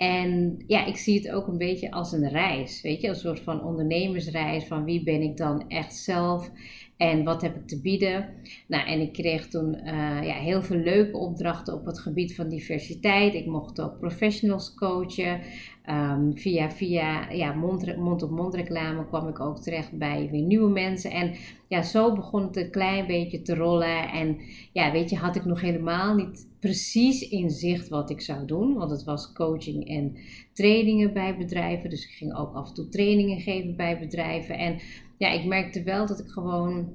En 0.00 0.62
ja, 0.66 0.86
ik 0.86 0.96
zie 0.96 1.18
het 1.18 1.30
ook 1.30 1.46
een 1.46 1.58
beetje 1.58 1.90
als 1.90 2.12
een 2.12 2.28
reis, 2.28 2.82
weet 2.82 3.00
je, 3.00 3.08
een 3.08 3.14
soort 3.14 3.40
van 3.40 3.64
ondernemersreis 3.64 4.64
van 4.64 4.84
wie 4.84 5.02
ben 5.02 5.22
ik 5.22 5.36
dan 5.36 5.68
echt 5.68 5.94
zelf 5.96 6.50
en 6.96 7.24
wat 7.24 7.42
heb 7.42 7.56
ik 7.56 7.66
te 7.66 7.80
bieden. 7.80 8.28
Nou, 8.66 8.88
en 8.88 9.00
ik 9.00 9.12
kreeg 9.12 9.48
toen 9.48 9.74
uh, 9.74 10.22
ja, 10.22 10.34
heel 10.34 10.62
veel 10.62 10.76
leuke 10.76 11.16
opdrachten 11.16 11.74
op 11.74 11.86
het 11.86 11.98
gebied 11.98 12.34
van 12.34 12.48
diversiteit. 12.48 13.34
Ik 13.34 13.46
mocht 13.46 13.80
ook 13.80 13.98
professionals 13.98 14.74
coachen. 14.74 15.40
Um, 15.86 16.36
via 16.36 16.70
via 16.70 17.30
ja, 17.30 17.52
mond-op-mond 17.52 18.30
-mond 18.30 18.54
reclame 18.54 19.06
kwam 19.06 19.28
ik 19.28 19.40
ook 19.40 19.58
terecht 19.58 19.98
bij 19.98 20.28
weer 20.30 20.42
nieuwe 20.42 20.70
mensen. 20.70 21.10
En 21.10 21.34
ja, 21.68 21.82
zo 21.82 22.14
begon 22.14 22.42
het 22.42 22.56
een 22.56 22.70
klein 22.70 23.06
beetje 23.06 23.42
te 23.42 23.54
rollen. 23.54 24.08
En 24.08 24.40
ja, 24.72 24.92
weet 24.92 25.10
je, 25.10 25.16
had 25.16 25.36
ik 25.36 25.44
nog 25.44 25.60
helemaal 25.60 26.14
niet 26.14 26.48
precies 26.60 27.28
in 27.28 27.50
zicht 27.50 27.88
wat 27.88 28.10
ik 28.10 28.20
zou 28.20 28.46
doen. 28.46 28.74
Want 28.74 28.90
het 28.90 29.04
was 29.04 29.32
coaching 29.32 29.88
en 29.88 30.16
trainingen 30.52 31.12
bij 31.12 31.36
bedrijven. 31.36 31.90
Dus 31.90 32.04
ik 32.04 32.10
ging 32.10 32.36
ook 32.36 32.54
af 32.54 32.68
en 32.68 32.74
toe 32.74 32.88
trainingen 32.88 33.40
geven 33.40 33.76
bij 33.76 33.98
bedrijven. 33.98 34.58
En 34.58 34.78
ja, 35.16 35.30
ik 35.30 35.44
merkte 35.44 35.82
wel 35.82 36.06
dat 36.06 36.18
ik 36.18 36.28
gewoon 36.28 36.88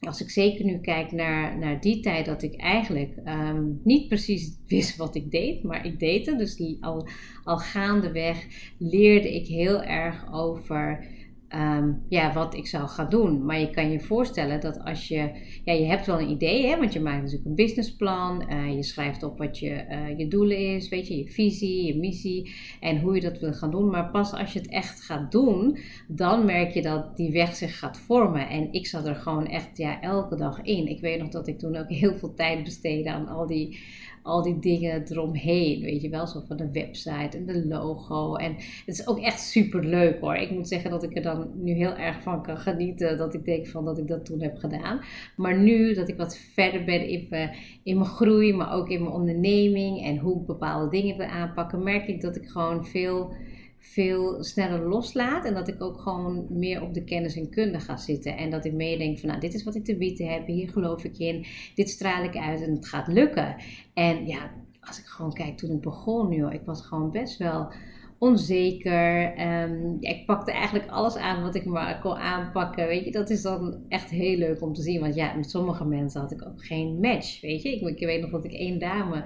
als 0.00 0.20
ik 0.20 0.30
zeker 0.30 0.64
nu 0.64 0.78
kijk 0.78 1.12
naar, 1.12 1.58
naar 1.58 1.80
die 1.80 2.00
tijd, 2.00 2.26
dat 2.26 2.42
ik 2.42 2.56
eigenlijk 2.56 3.16
um, 3.26 3.80
niet 3.84 4.08
precies 4.08 4.56
wist 4.66 4.96
wat 4.96 5.14
ik 5.14 5.30
deed, 5.30 5.62
maar 5.62 5.86
ik 5.86 5.98
deed 5.98 6.26
het. 6.26 6.38
Dus 6.38 6.76
al, 6.80 7.08
al 7.44 7.58
gaandeweg 7.58 8.46
leerde 8.78 9.34
ik 9.34 9.46
heel 9.46 9.82
erg 9.82 10.32
over 10.32 11.06
um, 11.54 12.02
ja, 12.08 12.32
wat 12.32 12.54
ik 12.54 12.66
zou 12.66 12.88
gaan 12.88 13.08
doen. 13.08 13.44
Maar 13.44 13.60
je 13.60 13.70
kan 13.70 13.90
je 13.90 14.00
voorstellen 14.00 14.60
dat 14.60 14.84
als 14.84 15.08
je, 15.08 15.30
ja, 15.64 15.72
je 15.72 15.84
hebt 15.84 16.06
wel 16.06 16.20
een 16.20 16.30
idee, 16.30 16.66
hè, 16.66 16.78
want 16.78 16.92
je 16.92 17.00
maakt 17.00 17.22
natuurlijk 17.22 17.46
een 17.46 17.54
businessplan, 17.54 18.44
uh, 18.52 18.74
je 18.74 18.82
schrijft 18.82 19.22
op 19.22 19.38
wat 19.38 19.58
je, 19.58 19.84
uh, 19.90 20.18
je 20.18 20.28
doelen 20.28 20.74
is, 20.74 20.88
weet 20.88 21.08
je, 21.08 21.16
je 21.16 21.30
visie, 21.30 21.86
je 21.86 21.98
missie 21.98 22.54
en 22.80 23.00
hoe 23.00 23.14
je 23.14 23.20
dat 23.20 23.38
wil 23.38 23.52
gaan 23.52 23.70
doen. 23.70 23.90
Maar 23.90 24.10
pas 24.10 24.32
als 24.32 24.52
je 24.52 24.58
het 24.58 24.68
echt 24.68 25.00
gaat 25.00 25.32
doen, 25.32 25.78
dan 26.08 26.44
merk 26.44 26.70
je 26.70 26.82
dat 26.82 27.16
die 27.16 27.32
weg 27.32 27.56
zich 27.56 27.78
gaat 27.78 27.98
vormen. 27.98 28.48
En 28.48 28.72
ik 28.72 28.86
zat 28.86 29.06
er 29.06 29.14
gewoon 29.14 29.46
echt 29.46 29.76
ja, 29.76 30.00
elke 30.00 30.36
dag 30.36 30.62
in. 30.62 30.86
Ik 30.86 31.00
weet 31.00 31.20
nog 31.20 31.28
dat 31.28 31.48
ik 31.48 31.58
toen 31.58 31.76
ook 31.76 31.90
heel 31.90 32.14
veel 32.14 32.34
tijd 32.34 32.64
besteedde 32.64 33.10
aan 33.10 33.28
al 33.28 33.46
die 33.46 33.78
al 34.26 34.42
die 34.42 34.58
dingen 34.58 35.04
eromheen. 35.10 35.80
Weet 35.80 36.02
je 36.02 36.08
wel, 36.08 36.26
zo 36.26 36.42
van 36.46 36.56
de 36.56 36.70
website 36.70 37.36
en 37.36 37.46
de 37.46 37.66
logo. 37.66 38.34
En 38.34 38.52
het 38.54 38.98
is 38.98 39.06
ook 39.06 39.18
echt 39.18 39.40
super 39.40 39.84
leuk 39.84 40.20
hoor. 40.20 40.34
Ik 40.34 40.50
moet 40.50 40.68
zeggen 40.68 40.90
dat 40.90 41.02
ik 41.02 41.16
er 41.16 41.22
dan 41.22 41.35
nu 41.54 41.72
heel 41.72 41.94
erg 41.96 42.22
van 42.22 42.42
kan 42.42 42.58
genieten. 42.58 43.16
Dat 43.16 43.34
ik 43.34 43.44
denk 43.44 43.66
van 43.66 43.84
dat 43.84 43.98
ik 43.98 44.08
dat 44.08 44.24
toen 44.24 44.42
heb 44.42 44.56
gedaan. 44.56 45.00
Maar 45.36 45.58
nu 45.58 45.94
dat 45.94 46.08
ik 46.08 46.16
wat 46.16 46.38
verder 46.38 46.84
ben 46.84 47.08
in, 47.08 47.50
in 47.82 47.98
mijn 47.98 48.10
groei, 48.10 48.52
maar 48.52 48.72
ook 48.72 48.88
in 48.88 49.02
mijn 49.02 49.14
onderneming 49.14 50.04
en 50.04 50.18
hoe 50.18 50.40
ik 50.40 50.46
bepaalde 50.46 50.90
dingen 50.90 51.16
wil 51.16 51.26
aanpakken, 51.26 51.82
merk 51.82 52.08
ik 52.08 52.20
dat 52.20 52.36
ik 52.36 52.48
gewoon 52.48 52.86
veel 52.86 53.34
veel 53.78 54.44
sneller 54.44 54.88
loslaat. 54.88 55.44
En 55.44 55.54
dat 55.54 55.68
ik 55.68 55.82
ook 55.82 56.00
gewoon 56.00 56.46
meer 56.50 56.82
op 56.82 56.94
de 56.94 57.04
kennis 57.04 57.36
en 57.36 57.50
kunde 57.50 57.80
ga 57.80 57.96
zitten. 57.96 58.36
En 58.36 58.50
dat 58.50 58.64
ik 58.64 58.72
meer 58.72 58.98
denk 58.98 59.18
van 59.18 59.28
nou, 59.28 59.40
dit 59.40 59.54
is 59.54 59.64
wat 59.64 59.74
ik 59.74 59.84
te 59.84 59.96
bieden 59.96 60.28
heb. 60.28 60.46
Hier 60.46 60.68
geloof 60.68 61.04
ik 61.04 61.18
in. 61.18 61.46
Dit 61.74 61.90
straal 61.90 62.24
ik 62.24 62.36
uit 62.36 62.62
en 62.62 62.74
het 62.74 62.86
gaat 62.86 63.08
lukken. 63.08 63.56
En 63.94 64.26
ja, 64.26 64.50
als 64.80 64.98
ik 64.98 65.04
gewoon 65.04 65.32
kijk 65.32 65.56
toen 65.56 65.70
ik 65.70 65.80
begon, 65.80 66.32
joh, 66.32 66.52
ik 66.52 66.62
was 66.64 66.86
gewoon 66.86 67.10
best 67.10 67.38
wel 67.38 67.72
onzeker. 68.18 69.38
Ja, 70.00 70.10
ik 70.10 70.26
pakte 70.26 70.52
eigenlijk 70.52 70.90
alles 70.90 71.16
aan 71.16 71.42
wat 71.42 71.54
ik 71.54 71.64
maar 71.64 72.00
kon 72.00 72.16
aanpakken. 72.16 72.86
Weet 72.86 73.04
je, 73.04 73.10
dat 73.10 73.30
is 73.30 73.42
dan 73.42 73.84
echt 73.88 74.10
heel 74.10 74.36
leuk 74.36 74.62
om 74.62 74.72
te 74.72 74.82
zien. 74.82 75.00
Want 75.00 75.14
ja, 75.14 75.34
met 75.34 75.50
sommige 75.50 75.84
mensen 75.84 76.20
had 76.20 76.32
ik 76.32 76.46
ook 76.46 76.64
geen 76.64 77.00
match. 77.00 77.40
Weet 77.40 77.62
je, 77.62 77.76
ik, 77.76 77.98
weet 77.98 78.20
nog 78.20 78.30
dat 78.30 78.44
ik 78.44 78.52
één 78.52 78.78
dame, 78.78 79.24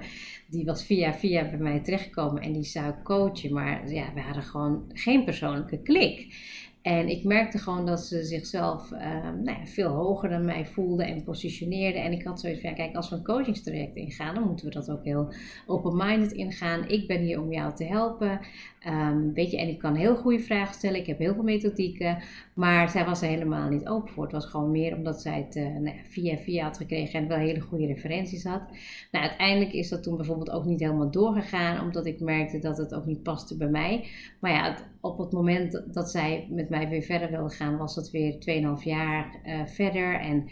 die 0.48 0.64
was 0.64 0.84
via 0.84 1.12
via 1.12 1.50
bij 1.50 1.58
mij 1.58 1.80
terechtgekomen 1.80 2.42
en 2.42 2.52
die 2.52 2.64
zou 2.64 2.94
coachen. 3.02 3.52
Maar 3.52 3.92
ja, 3.92 4.12
we 4.14 4.20
hadden 4.20 4.42
gewoon 4.42 4.84
geen 4.88 5.24
persoonlijke 5.24 5.82
klik. 5.82 6.34
En 6.82 7.08
ik 7.08 7.24
merkte 7.24 7.58
gewoon 7.58 7.86
dat 7.86 8.00
ze 8.00 8.24
zichzelf 8.24 8.90
nou 8.90 9.44
ja, 9.44 9.66
veel 9.66 9.88
hoger 9.88 10.28
dan 10.28 10.44
mij 10.44 10.66
voelde 10.66 11.04
en 11.04 11.24
positioneerde. 11.24 11.98
En 11.98 12.12
ik 12.12 12.24
had 12.24 12.40
zoiets 12.40 12.60
van, 12.60 12.74
kijk, 12.74 12.96
als 12.96 13.10
we 13.10 13.16
een 13.16 13.24
coachingstraject 13.24 13.96
ingaan, 13.96 14.34
dan 14.34 14.44
moeten 14.46 14.66
we 14.66 14.72
dat 14.72 14.90
ook 14.90 15.04
heel 15.04 15.32
open-minded 15.66 16.32
ingaan. 16.32 16.88
Ik 16.88 17.06
ben 17.06 17.20
hier 17.20 17.40
om 17.40 17.52
jou 17.52 17.74
te 17.74 17.84
helpen. 17.84 18.40
Um, 18.88 19.32
weet 19.32 19.50
je, 19.50 19.58
en 19.58 19.68
ik 19.68 19.78
kan 19.78 19.94
heel 19.94 20.16
goede 20.16 20.38
vragen 20.38 20.74
stellen. 20.74 21.00
Ik 21.00 21.06
heb 21.06 21.18
heel 21.18 21.34
veel 21.34 21.42
methodieken. 21.42 22.18
Maar 22.54 22.90
zij 22.90 23.04
was 23.04 23.22
er 23.22 23.28
helemaal 23.28 23.68
niet 23.68 23.88
open 23.88 24.12
voor. 24.12 24.22
Het 24.22 24.32
was 24.32 24.46
gewoon 24.46 24.70
meer 24.70 24.96
omdat 24.96 25.20
zij 25.20 25.44
het 25.46 25.56
uh, 25.56 25.76
nou 25.76 25.96
via 26.04 26.36
via 26.36 26.64
had 26.64 26.76
gekregen 26.76 27.20
en 27.20 27.28
wel 27.28 27.38
hele 27.38 27.60
goede 27.60 27.86
referenties 27.86 28.44
had. 28.44 28.62
Nou, 29.10 29.24
uiteindelijk 29.26 29.72
is 29.72 29.88
dat 29.88 30.02
toen 30.02 30.16
bijvoorbeeld 30.16 30.50
ook 30.50 30.64
niet 30.64 30.80
helemaal 30.80 31.10
doorgegaan. 31.10 31.80
Omdat 31.80 32.06
ik 32.06 32.20
merkte 32.20 32.58
dat 32.58 32.76
het 32.76 32.94
ook 32.94 33.06
niet 33.06 33.22
paste 33.22 33.56
bij 33.56 33.68
mij. 33.68 34.06
Maar 34.40 34.52
ja, 34.52 34.76
op 35.00 35.18
het 35.18 35.32
moment 35.32 35.82
dat 35.92 36.10
zij 36.10 36.46
met 36.50 36.68
mij 36.68 36.88
weer 36.88 37.02
verder 37.02 37.30
wilde 37.30 37.54
gaan, 37.54 37.76
was 37.76 37.94
dat 37.94 38.10
weer 38.10 38.32
2,5 38.78 38.82
jaar 38.84 39.40
uh, 39.44 39.66
verder. 39.66 40.20
En 40.20 40.48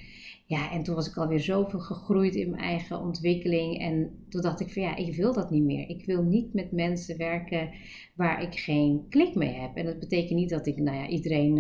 ja, 0.49 0.71
en 0.73 0.83
toen 0.83 0.95
was 0.95 1.09
ik 1.09 1.17
alweer 1.17 1.41
zoveel 1.41 1.79
gegroeid 1.81 2.35
in 2.35 2.51
mijn 2.51 2.63
eigen 2.63 3.01
ontwikkeling. 3.01 3.79
En 3.79 4.25
toen 4.29 4.43
dacht 4.43 4.61
ik 4.61 4.73
van 4.73 4.83
ja, 4.83 4.97
ik 4.97 5.15
wil 5.15 5.33
dat 5.33 5.51
niet 5.51 5.63
meer. 5.63 5.89
Ik 5.89 6.05
wil 6.05 6.23
niet 6.23 6.55
met 6.55 6.73
mensen 6.73 7.19
werken 7.19 7.71
waar 8.15 8.43
ik 8.43 8.55
geen 8.55 9.07
klik 9.09 9.35
mee 9.35 9.55
heb. 9.55 9.77
En 9.77 9.85
dat 9.85 9.99
betekent 9.99 10.39
niet 10.39 10.51
dat 10.51 10.67
ik 10.67 10.77
nou 10.77 10.97
ja, 10.97 11.09
iedereen 11.09 11.59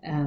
uh, 0.00 0.24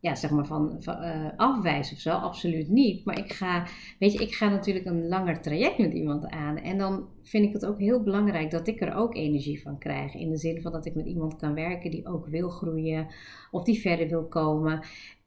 ja, 0.00 0.14
zeg 0.14 0.30
maar 0.30 0.46
van, 0.46 0.76
van 0.78 1.04
uh, 1.04 1.30
afwijs 1.36 1.92
of 1.92 1.98
zo. 1.98 2.10
Absoluut 2.10 2.68
niet. 2.68 3.04
Maar 3.04 3.18
ik 3.18 3.32
ga, 3.32 3.66
weet 3.98 4.12
je, 4.12 4.18
ik 4.18 4.34
ga 4.34 4.48
natuurlijk 4.48 4.86
een 4.86 5.08
langer 5.08 5.40
traject 5.40 5.78
met 5.78 5.92
iemand 5.92 6.26
aan. 6.26 6.56
En 6.56 6.78
dan 6.78 7.08
vind 7.22 7.44
ik 7.44 7.52
het 7.52 7.66
ook 7.66 7.78
heel 7.78 8.02
belangrijk 8.02 8.50
dat 8.50 8.66
ik 8.66 8.80
er 8.80 8.94
ook 8.94 9.14
energie 9.14 9.62
van 9.62 9.78
krijg. 9.78 10.14
In 10.14 10.30
de 10.30 10.36
zin 10.36 10.62
van 10.62 10.72
dat 10.72 10.86
ik 10.86 10.94
met 10.94 11.06
iemand 11.06 11.36
kan 11.36 11.54
werken 11.54 11.90
die 11.90 12.06
ook 12.06 12.26
wil 12.26 12.48
groeien 12.48 13.06
of 13.50 13.64
die 13.64 13.80
verder 13.80 14.08
wil 14.08 14.28
komen. 14.28 14.82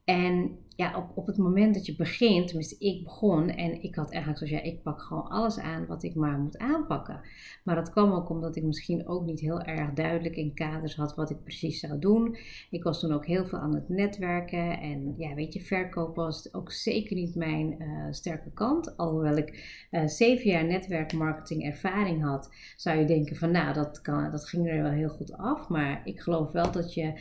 En 0.06 0.58
ja, 0.76 0.98
op, 0.98 1.12
op 1.18 1.28
het 1.28 1.38
moment 1.38 1.74
dat 1.74 1.86
je 1.86 1.96
begint, 1.96 2.48
tenminste 2.48 2.86
ik 2.86 3.04
begon 3.04 3.50
en 3.50 3.82
ik 3.84 3.96
had 3.96 4.12
eigenlijk 4.12 4.38
zoals 4.38 4.64
ja, 4.64 4.72
ik 4.72 4.82
pak 4.82 5.02
gewoon 5.02 5.28
alles 5.28 5.60
aan 5.60 5.86
wat 5.86 6.04
ik 6.04 6.16
maar 6.16 6.40
moet 6.40 6.58
aanpakken. 6.58 7.22
Maar 7.64 7.76
dat 7.76 7.90
kwam 7.90 8.12
ook 8.12 8.30
omdat 8.30 8.56
ik 8.56 8.64
misschien 8.64 9.08
ook 9.08 9.26
niet 9.26 9.40
heel 9.40 9.62
erg 9.62 9.94
duidelijk 9.94 10.36
in 10.36 10.54
kaders 10.54 10.96
had 10.96 11.16
wat 11.16 11.30
ik 11.30 11.44
precies 11.44 11.80
zou 11.80 12.00
doen. 12.00 12.38
Ik 12.70 12.84
was 12.84 13.00
toen 13.00 13.12
ook 13.12 13.26
heel 13.26 13.46
veel 13.46 13.60
aan 13.60 13.76
het 13.76 13.90
netwerken 13.90 14.80
en 14.80 15.14
ja, 15.18 15.34
weet 15.34 15.54
je, 15.54 15.62
verkoop 15.62 16.16
was 16.16 16.54
ook 16.54 16.72
zeker 16.72 17.16
niet 17.16 17.36
mijn 17.36 17.76
uh, 17.80 18.08
sterke 18.12 18.52
kant. 18.54 18.98
Alhoewel 18.98 19.38
ik 19.38 19.88
uh, 19.92 20.08
zeven 20.08 20.50
jaar 20.50 20.66
netwerkmarketing 20.66 21.64
ervaring 21.64 22.24
had, 22.24 22.50
zou 22.76 23.00
je 23.00 23.06
denken 23.06 23.36
van 23.36 23.52
nou, 23.52 23.74
dat, 23.74 24.02
kan, 24.02 24.32
dat 24.32 24.50
ging 24.50 24.70
er 24.70 24.84
wel 24.84 24.92
heel 24.92 25.10
goed 25.10 25.38
af. 25.38 25.70
Maar 25.70 26.02
ik 26.04 26.20
geloof 26.20 26.52
wel 26.52 26.72
dat 26.72 26.94
je 26.94 27.14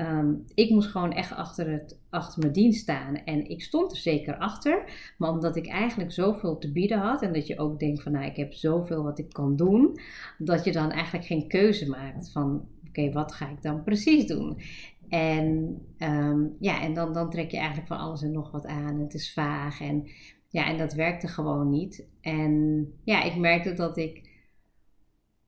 Um, 0.00 0.44
ik 0.54 0.70
moest 0.70 0.88
gewoon 0.88 1.12
echt 1.12 1.32
achter, 1.32 1.70
het, 1.70 1.98
achter 2.10 2.40
mijn 2.40 2.52
dienst 2.52 2.80
staan. 2.80 3.14
En 3.14 3.48
ik 3.48 3.62
stond 3.62 3.90
er 3.90 3.98
zeker 3.98 4.36
achter. 4.36 4.84
Maar 5.18 5.30
omdat 5.30 5.56
ik 5.56 5.68
eigenlijk 5.68 6.12
zoveel 6.12 6.58
te 6.58 6.72
bieden 6.72 6.98
had. 6.98 7.22
En 7.22 7.32
dat 7.32 7.46
je 7.46 7.58
ook 7.58 7.78
denkt 7.78 8.02
van 8.02 8.12
nou 8.12 8.24
ik 8.24 8.36
heb 8.36 8.52
zoveel 8.52 9.02
wat 9.02 9.18
ik 9.18 9.32
kan 9.32 9.56
doen. 9.56 10.00
Dat 10.38 10.64
je 10.64 10.72
dan 10.72 10.90
eigenlijk 10.90 11.26
geen 11.26 11.48
keuze 11.48 11.88
maakt 11.88 12.32
van 12.32 12.68
oké 12.88 13.12
wat 13.12 13.32
ga 13.32 13.48
ik 13.50 13.62
dan 13.62 13.82
precies 13.82 14.26
doen. 14.26 14.60
En, 15.08 15.78
um, 15.98 16.56
ja, 16.60 16.82
en 16.82 16.94
dan, 16.94 17.12
dan 17.12 17.30
trek 17.30 17.50
je 17.50 17.56
eigenlijk 17.56 17.88
van 17.88 17.98
alles 17.98 18.22
en 18.22 18.32
nog 18.32 18.50
wat 18.50 18.66
aan. 18.66 19.00
Het 19.00 19.14
is 19.14 19.32
vaag. 19.32 19.80
En, 19.80 20.08
ja, 20.48 20.66
en 20.66 20.78
dat 20.78 20.92
werkte 20.92 21.28
gewoon 21.28 21.70
niet. 21.70 22.06
En 22.20 22.84
ja, 23.04 23.22
ik 23.22 23.36
merkte 23.36 23.72
dat 23.72 23.96
ik. 23.96 24.28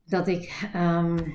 Dat 0.04 0.28
ik 0.28 0.70
um, 0.74 1.34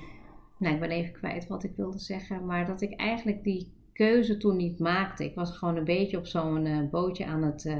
nou, 0.59 0.73
ik 0.73 0.79
ben 0.79 0.89
even 0.89 1.13
kwijt 1.13 1.47
wat 1.47 1.63
ik 1.63 1.75
wilde 1.75 1.99
zeggen, 1.99 2.45
maar 2.45 2.65
dat 2.65 2.81
ik 2.81 2.95
eigenlijk 2.95 3.43
die 3.43 3.73
keuze 3.93 4.37
toen 4.37 4.55
niet 4.55 4.79
maakte. 4.79 5.23
Ik 5.23 5.35
was 5.35 5.57
gewoon 5.57 5.75
een 5.75 5.83
beetje 5.83 6.17
op 6.17 6.25
zo'n 6.25 6.65
uh, 6.65 6.89
bootje 6.89 7.25
aan 7.25 7.43
het 7.43 7.65
uh, 7.65 7.77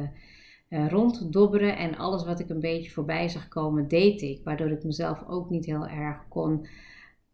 uh, 0.70 0.90
ronddobberen 0.90 1.78
en 1.78 1.98
alles 1.98 2.26
wat 2.26 2.40
ik 2.40 2.50
een 2.50 2.60
beetje 2.60 2.92
voorbij 2.92 3.28
zag 3.28 3.48
komen, 3.48 3.88
deed 3.88 4.22
ik. 4.22 4.44
Waardoor 4.44 4.72
ik 4.72 4.84
mezelf 4.84 5.24
ook 5.28 5.50
niet 5.50 5.66
heel 5.66 5.88
erg 5.88 6.28
kon 6.30 6.68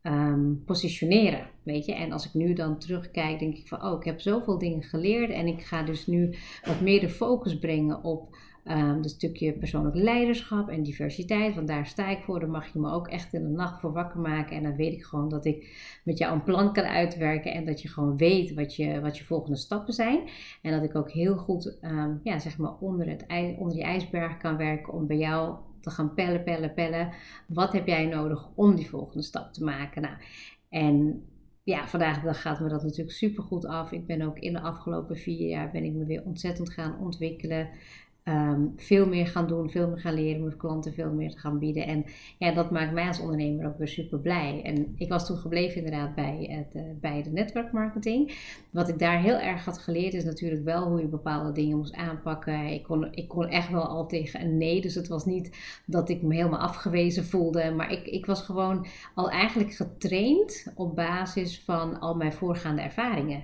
um, 0.04 0.64
positioneren, 0.66 1.50
weet 1.64 1.86
je. 1.86 1.94
En 1.94 2.12
als 2.12 2.26
ik 2.26 2.34
nu 2.34 2.54
dan 2.54 2.80
terugkijk, 2.80 3.40
denk 3.40 3.56
ik 3.56 3.68
van, 3.68 3.84
oh, 3.84 3.98
ik 3.98 4.06
heb 4.06 4.20
zoveel 4.20 4.58
dingen 4.58 4.84
geleerd 4.84 5.32
en 5.32 5.48
ik 5.48 5.62
ga 5.62 5.84
dus 5.84 6.08
nu 6.08 6.36
wat 6.66 6.82
meer 6.82 7.00
de 7.00 7.10
focus 7.10 7.60
brengen 7.60 8.04
op 8.04 8.38
Um, 8.65 9.03
stukje 9.03 9.53
persoonlijk 9.53 9.96
leiderschap 9.96 10.70
en 10.70 10.84
diversiteit, 10.84 11.55
want 11.55 11.67
daar 11.67 11.86
sta 11.86 12.10
ik 12.10 12.24
voor. 12.24 12.39
Dan 12.39 12.50
mag 12.50 12.74
je 12.74 12.79
me 12.79 12.91
ook 12.91 13.08
echt 13.08 13.34
in 13.34 13.43
de 13.43 13.50
nacht 13.50 13.79
voor 13.79 13.91
wakker 13.91 14.20
maken. 14.20 14.55
En 14.55 14.63
dan 14.63 14.75
weet 14.75 14.93
ik 14.93 15.03
gewoon 15.03 15.29
dat 15.29 15.46
ik 15.46 15.77
met 16.03 16.17
jou 16.17 16.34
een 16.34 16.43
plan 16.43 16.74
kan 16.74 16.84
uitwerken. 16.84 17.53
En 17.53 17.65
dat 17.65 17.82
je 17.82 17.88
gewoon 17.88 18.17
weet 18.17 18.53
wat 18.53 18.75
je, 18.75 19.01
wat 19.01 19.17
je 19.17 19.24
volgende 19.24 19.58
stappen 19.58 19.93
zijn. 19.93 20.20
En 20.62 20.72
dat 20.72 20.84
ik 20.84 20.96
ook 20.96 21.12
heel 21.12 21.38
goed 21.38 21.77
um, 21.82 22.20
ja, 22.24 22.39
zeg 22.39 22.58
maar 22.58 22.77
onder, 22.79 23.08
het, 23.08 23.25
onder 23.58 23.74
die 23.74 23.84
ijsberg 23.84 24.38
kan 24.38 24.58
werken 24.58 24.93
om 24.93 25.08
bij 25.08 25.17
jou 25.17 25.55
te 25.82 25.89
gaan 25.89 26.13
pellen, 26.13 26.43
pellen, 26.43 26.74
pellen. 26.74 27.10
Wat 27.48 27.74
heb 27.74 27.88
jij 27.88 28.05
nodig 28.05 28.50
om 28.55 28.75
die 28.75 28.89
volgende 28.89 29.24
stap 29.24 29.53
te 29.53 29.63
maken? 29.63 30.01
Nou, 30.01 30.15
en 30.70 31.25
ja, 31.63 31.88
vandaag 31.88 32.41
gaat 32.41 32.60
me 32.60 32.70
dat 32.70 32.84
natuurlijk 32.84 33.15
super 33.15 33.43
goed 33.43 33.65
af. 33.65 33.91
Ik 33.91 34.05
ben 34.05 34.22
ook 34.22 34.39
in 34.39 34.53
de 34.53 34.62
afgelopen 34.62 35.15
vier 35.15 35.48
jaar 35.48 35.72
ben 35.72 35.84
ik 35.84 35.93
me 35.93 36.05
weer 36.05 36.24
ontzettend 36.24 36.70
gaan 36.70 37.00
ontwikkelen. 37.00 37.70
Um, 38.25 38.74
veel 38.75 39.08
meer 39.08 39.27
gaan 39.27 39.48
doen, 39.48 39.70
veel 39.70 39.88
meer 39.88 40.00
gaan 40.00 40.13
leren, 40.13 40.44
mijn 40.44 40.58
klanten 40.58 40.94
veel 40.94 41.12
meer 41.12 41.32
te 41.32 41.38
gaan 41.38 41.60
bieden. 41.60 41.86
En 41.86 42.06
ja, 42.38 42.51
dat 42.51 42.72
maakt 42.72 42.94
mij 42.94 43.08
als 43.08 43.20
ondernemer 43.20 43.68
ook 43.68 43.77
weer 43.77 43.88
super 43.88 44.20
blij. 44.20 44.62
En 44.63 44.94
ik 44.98 45.10
was 45.10 45.25
toen 45.25 45.38
gebleven 45.38 45.77
inderdaad 45.77 46.15
bij, 46.15 46.48
het, 46.50 46.75
uh, 46.75 46.84
bij 47.01 47.24
de 47.24 47.30
netwerkmarketing. 47.30 48.34
Wat 48.72 48.89
ik 48.89 49.00
daar 49.00 49.22
heel 49.22 49.38
erg 49.38 49.65
had 49.65 49.77
geleerd 49.77 50.13
is 50.13 50.24
natuurlijk 50.24 50.63
wel 50.63 50.88
hoe 50.88 51.00
je 51.00 51.08
bepaalde 51.08 51.51
dingen 51.51 51.77
moest 51.77 51.96
aanpakken. 51.96 52.65
Ik 52.65 52.84
kon, 52.84 53.08
ik 53.12 53.27
kon 53.27 53.48
echt 53.48 53.70
wel 53.70 53.88
al 53.88 54.08
tegen 54.08 54.42
een 54.42 54.58
nee, 54.58 54.82
dus 54.82 54.96
het 54.96 55.08
was 55.08 55.25
niet 55.25 55.58
dat 55.86 56.10
ik 56.10 56.22
me 56.22 56.36
helemaal 56.36 56.60
afgewezen 56.60 57.25
voelde. 57.25 57.72
Maar 57.72 57.92
ik, 57.92 58.06
ik 58.08 58.25
was 58.25 58.42
gewoon 58.42 58.86
al 59.15 59.30
eigenlijk 59.30 59.74
getraind 59.74 60.72
op 60.75 60.96
basis 60.96 61.62
van 61.63 62.00
al 62.00 62.15
mijn 62.15 62.34
voorgaande 62.34 62.82
ervaringen. 62.82 63.44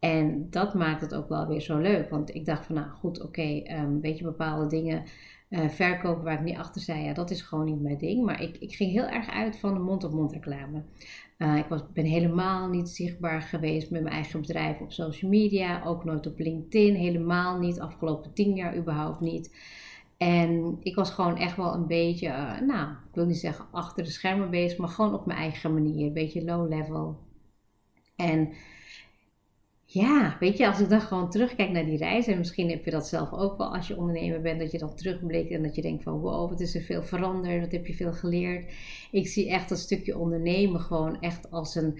En 0.00 0.50
dat 0.50 0.74
maakt 0.74 1.00
het 1.00 1.14
ook 1.14 1.28
wel 1.28 1.46
weer 1.46 1.60
zo 1.60 1.78
leuk. 1.78 2.10
Want 2.10 2.34
ik 2.34 2.44
dacht 2.44 2.66
van 2.66 2.74
nou 2.74 2.90
goed, 2.90 3.18
oké, 3.18 3.26
okay, 3.26 3.82
um, 3.82 4.00
weet 4.00 4.18
je, 4.18 4.24
bepaalde 4.24 4.66
dingen 4.66 5.04
uh, 5.50 5.68
verkopen 5.68 6.24
waar 6.24 6.38
ik 6.38 6.44
niet 6.44 6.56
achter 6.56 6.80
zei, 6.80 7.04
ja, 7.04 7.12
dat 7.12 7.30
is 7.30 7.42
gewoon 7.42 7.64
niet 7.64 7.80
mijn 7.80 7.98
ding. 7.98 8.24
Maar 8.24 8.42
ik, 8.42 8.56
ik 8.56 8.74
ging 8.74 8.92
heel 8.92 9.06
erg 9.06 9.30
uit 9.30 9.56
van 9.56 9.74
de 9.74 9.80
mond-op-mond 9.80 10.32
reclame. 10.32 10.82
Uh, 11.38 11.56
ik 11.56 11.66
was, 11.66 11.92
ben 11.92 12.04
helemaal 12.04 12.68
niet 12.68 12.88
zichtbaar 12.88 13.42
geweest 13.42 13.90
met 13.90 14.02
mijn 14.02 14.14
eigen 14.14 14.40
bedrijf 14.40 14.80
op 14.80 14.92
social 14.92 15.30
media. 15.30 15.84
Ook 15.84 16.04
nooit 16.04 16.26
op 16.26 16.38
LinkedIn, 16.38 16.94
helemaal 16.94 17.58
niet. 17.58 17.80
Afgelopen 17.80 18.32
tien 18.32 18.54
jaar 18.54 18.76
überhaupt 18.76 19.20
niet. 19.20 19.56
En 20.16 20.76
ik 20.80 20.94
was 20.94 21.10
gewoon 21.10 21.36
echt 21.36 21.56
wel 21.56 21.74
een 21.74 21.86
beetje, 21.86 22.26
uh, 22.26 22.60
nou, 22.60 22.90
ik 22.90 23.14
wil 23.14 23.26
niet 23.26 23.38
zeggen 23.38 23.64
achter 23.70 24.04
de 24.04 24.10
schermen 24.10 24.50
bezig, 24.50 24.78
maar 24.78 24.88
gewoon 24.88 25.14
op 25.14 25.26
mijn 25.26 25.38
eigen 25.38 25.74
manier. 25.74 26.06
Een 26.06 26.12
beetje 26.12 26.44
low 26.44 26.68
level. 26.68 27.18
En 28.16 28.52
ja, 29.92 30.36
weet 30.40 30.56
je, 30.56 30.66
als 30.66 30.80
ik 30.80 30.88
dan 30.88 31.00
gewoon 31.00 31.30
terugkijk 31.30 31.70
naar 31.70 31.84
die 31.84 31.98
reis, 31.98 32.26
en 32.26 32.38
misschien 32.38 32.70
heb 32.70 32.84
je 32.84 32.90
dat 32.90 33.08
zelf 33.08 33.32
ook 33.32 33.58
wel 33.58 33.74
als 33.74 33.88
je 33.88 33.96
ondernemer 33.96 34.40
bent, 34.40 34.60
dat 34.60 34.70
je 34.70 34.78
dan 34.78 34.94
terugblikt 34.94 35.50
en 35.50 35.62
dat 35.62 35.74
je 35.74 35.82
denkt 35.82 36.02
van 36.02 36.18
wow, 36.18 36.50
wat 36.50 36.60
is 36.60 36.74
er 36.74 36.82
veel 36.82 37.02
veranderd, 37.02 37.60
wat 37.60 37.72
heb 37.72 37.86
je 37.86 37.94
veel 37.94 38.12
geleerd. 38.12 38.72
Ik 39.10 39.28
zie 39.28 39.50
echt 39.50 39.68
dat 39.68 39.78
stukje 39.78 40.18
ondernemen 40.18 40.80
gewoon 40.80 41.20
echt 41.20 41.50
als 41.50 41.74
een, 41.74 41.98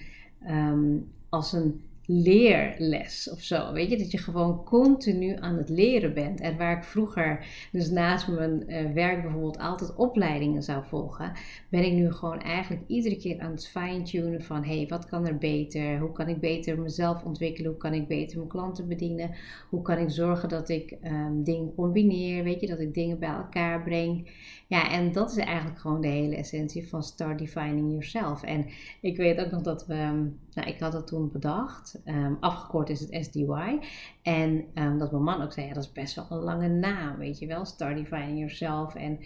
um, 0.48 1.10
als 1.28 1.52
een 1.52 1.80
leerles 2.12 3.30
of 3.30 3.42
zo. 3.42 3.72
Weet 3.72 3.90
je, 3.90 3.96
dat 3.96 4.10
je 4.10 4.18
gewoon 4.18 4.64
continu 4.64 5.36
aan 5.40 5.56
het 5.56 5.68
leren 5.68 6.14
bent. 6.14 6.40
En 6.40 6.56
waar 6.56 6.76
ik 6.76 6.84
vroeger, 6.84 7.46
dus 7.72 7.90
naast 7.90 8.28
mijn 8.28 8.64
uh, 8.66 8.92
werk 8.92 9.22
bijvoorbeeld, 9.22 9.58
altijd 9.58 9.96
opleidingen 9.96 10.62
zou 10.62 10.84
volgen, 10.84 11.32
ben 11.68 11.84
ik 11.84 11.92
nu 11.92 12.12
gewoon 12.12 12.40
eigenlijk 12.40 12.82
iedere 12.86 13.16
keer 13.16 13.40
aan 13.40 13.50
het 13.50 13.68
fine-tunen 13.68 14.42
van 14.42 14.64
hé, 14.64 14.76
hey, 14.76 14.86
wat 14.88 15.06
kan 15.06 15.26
er 15.26 15.38
beter? 15.38 15.98
Hoe 15.98 16.12
kan 16.12 16.28
ik 16.28 16.40
beter 16.40 16.78
mezelf 16.78 17.24
ontwikkelen? 17.24 17.70
Hoe 17.70 17.80
kan 17.80 17.94
ik 17.94 18.08
beter 18.08 18.36
mijn 18.36 18.48
klanten 18.48 18.88
bedienen? 18.88 19.30
Hoe 19.68 19.82
kan 19.82 19.98
ik 19.98 20.10
zorgen 20.10 20.48
dat 20.48 20.68
ik 20.68 20.96
um, 21.04 21.44
dingen 21.44 21.74
combineer? 21.74 22.44
Weet 22.44 22.60
je, 22.60 22.66
dat 22.66 22.80
ik 22.80 22.94
dingen 22.94 23.18
bij 23.18 23.28
elkaar 23.28 23.82
breng? 23.82 24.28
Ja, 24.66 24.90
en 24.90 25.12
dat 25.12 25.30
is 25.30 25.36
eigenlijk 25.36 25.78
gewoon 25.78 26.00
de 26.00 26.08
hele 26.08 26.36
essentie 26.36 26.88
van 26.88 27.02
Start 27.02 27.38
Defining 27.38 27.90
Yourself. 27.90 28.42
En 28.42 28.66
ik 29.00 29.16
weet 29.16 29.40
ook 29.40 29.50
nog 29.50 29.62
dat 29.62 29.86
we, 29.86 29.94
ehm, 29.94 30.26
nou, 30.54 30.68
ik 30.68 30.80
had 30.80 30.92
het 30.92 31.06
toen 31.06 31.30
bedacht, 31.32 32.00
um, 32.04 32.36
afgekort 32.40 32.90
is 32.90 33.00
het 33.00 33.24
SDY. 33.24 33.78
En 34.22 34.64
um, 34.74 34.98
dat 34.98 35.10
mijn 35.10 35.22
man 35.22 35.42
ook 35.42 35.52
zei, 35.52 35.66
ja, 35.66 35.72
dat 35.72 35.84
is 35.84 35.92
best 35.92 36.14
wel 36.14 36.26
een 36.30 36.44
lange 36.44 36.68
naam, 36.68 37.16
weet 37.16 37.38
je 37.38 37.46
wel, 37.46 37.64
Start 37.64 37.96
Defining 37.96 38.38
Yourself. 38.38 38.94
En, 38.94 39.18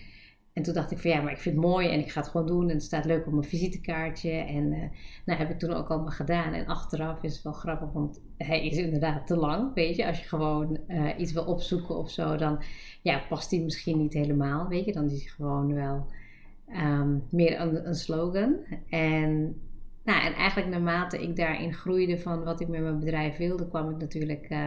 en 0.53 0.63
toen 0.63 0.75
dacht 0.75 0.91
ik 0.91 0.99
van 0.99 1.11
ja, 1.11 1.21
maar 1.21 1.33
ik 1.33 1.39
vind 1.39 1.57
het 1.57 1.65
mooi 1.65 1.89
en 1.89 1.99
ik 1.99 2.11
ga 2.11 2.21
het 2.21 2.31
gewoon 2.31 2.47
doen. 2.47 2.69
En 2.69 2.75
het 2.75 2.83
staat 2.83 3.05
leuk 3.05 3.27
op 3.27 3.33
mijn 3.33 3.49
visitekaartje. 3.49 4.31
En 4.31 4.73
uh, 4.73 4.85
nou, 5.25 5.39
heb 5.39 5.51
ik 5.51 5.59
toen 5.59 5.73
ook 5.73 5.89
allemaal 5.89 6.11
gedaan. 6.11 6.53
En 6.53 6.67
achteraf 6.67 7.23
is 7.23 7.35
het 7.35 7.43
wel 7.43 7.53
grappig, 7.53 7.93
want 7.93 8.21
hij 8.37 8.67
is 8.67 8.77
inderdaad 8.77 9.27
te 9.27 9.37
lang, 9.37 9.75
weet 9.75 9.97
je. 9.97 10.07
Als 10.07 10.19
je 10.19 10.29
gewoon 10.29 10.79
uh, 10.89 11.19
iets 11.19 11.33
wil 11.33 11.45
opzoeken 11.45 11.97
of 11.97 12.11
zo, 12.11 12.37
dan 12.37 12.63
ja, 13.03 13.23
past 13.29 13.51
die 13.51 13.63
misschien 13.63 13.99
niet 13.99 14.13
helemaal, 14.13 14.69
weet 14.69 14.85
je. 14.85 14.93
Dan 14.93 15.05
is 15.05 15.11
hij 15.11 15.31
gewoon 15.31 15.75
wel 15.75 16.07
um, 16.69 17.23
meer 17.31 17.61
een, 17.61 17.87
een, 17.87 17.95
slogan. 17.95 18.57
En 18.89 19.57
nou, 20.05 20.25
en 20.25 20.35
eigenlijk 20.35 20.71
naarmate 20.71 21.23
ik 21.23 21.37
daarin 21.37 21.75
groeide 21.75 22.19
van 22.19 22.45
wat 22.45 22.61
ik 22.61 22.69
met 22.69 22.81
mijn 22.81 22.99
bedrijf 22.99 23.37
wilde, 23.37 23.69
kwam 23.69 23.91
ik 23.91 23.97
natuurlijk 23.97 24.51
uh, 24.51 24.59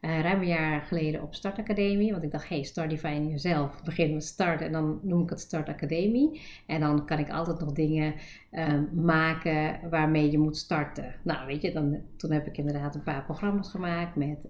uh, 0.00 0.20
ruim 0.20 0.40
een 0.40 0.46
jaar 0.46 0.80
geleden 0.80 1.22
op 1.22 1.34
Startacademie. 1.34 2.10
Want 2.10 2.22
ik 2.22 2.30
dacht, 2.30 2.48
hey, 2.48 2.62
start 2.62 2.90
define 2.90 3.28
jezelf. 3.28 3.82
Begin 3.82 4.14
met 4.14 4.24
start 4.24 4.60
en 4.60 4.72
dan 4.72 5.00
noem 5.02 5.22
ik 5.22 5.30
het 5.30 5.40
Start 5.40 5.68
Academie. 5.68 6.40
En 6.66 6.80
dan 6.80 7.06
kan 7.06 7.18
ik 7.18 7.30
altijd 7.30 7.60
nog 7.60 7.72
dingen 7.72 8.14
uh, 8.52 8.66
maken 8.92 9.80
waarmee 9.90 10.30
je 10.30 10.38
moet 10.38 10.56
starten. 10.56 11.14
Nou, 11.22 11.46
weet 11.46 11.62
je, 11.62 11.72
dan, 11.72 12.02
toen 12.16 12.32
heb 12.32 12.46
ik 12.46 12.58
inderdaad 12.58 12.94
een 12.94 13.02
paar 13.02 13.24
programma's 13.24 13.70
gemaakt 13.70 14.16
met 14.16 14.48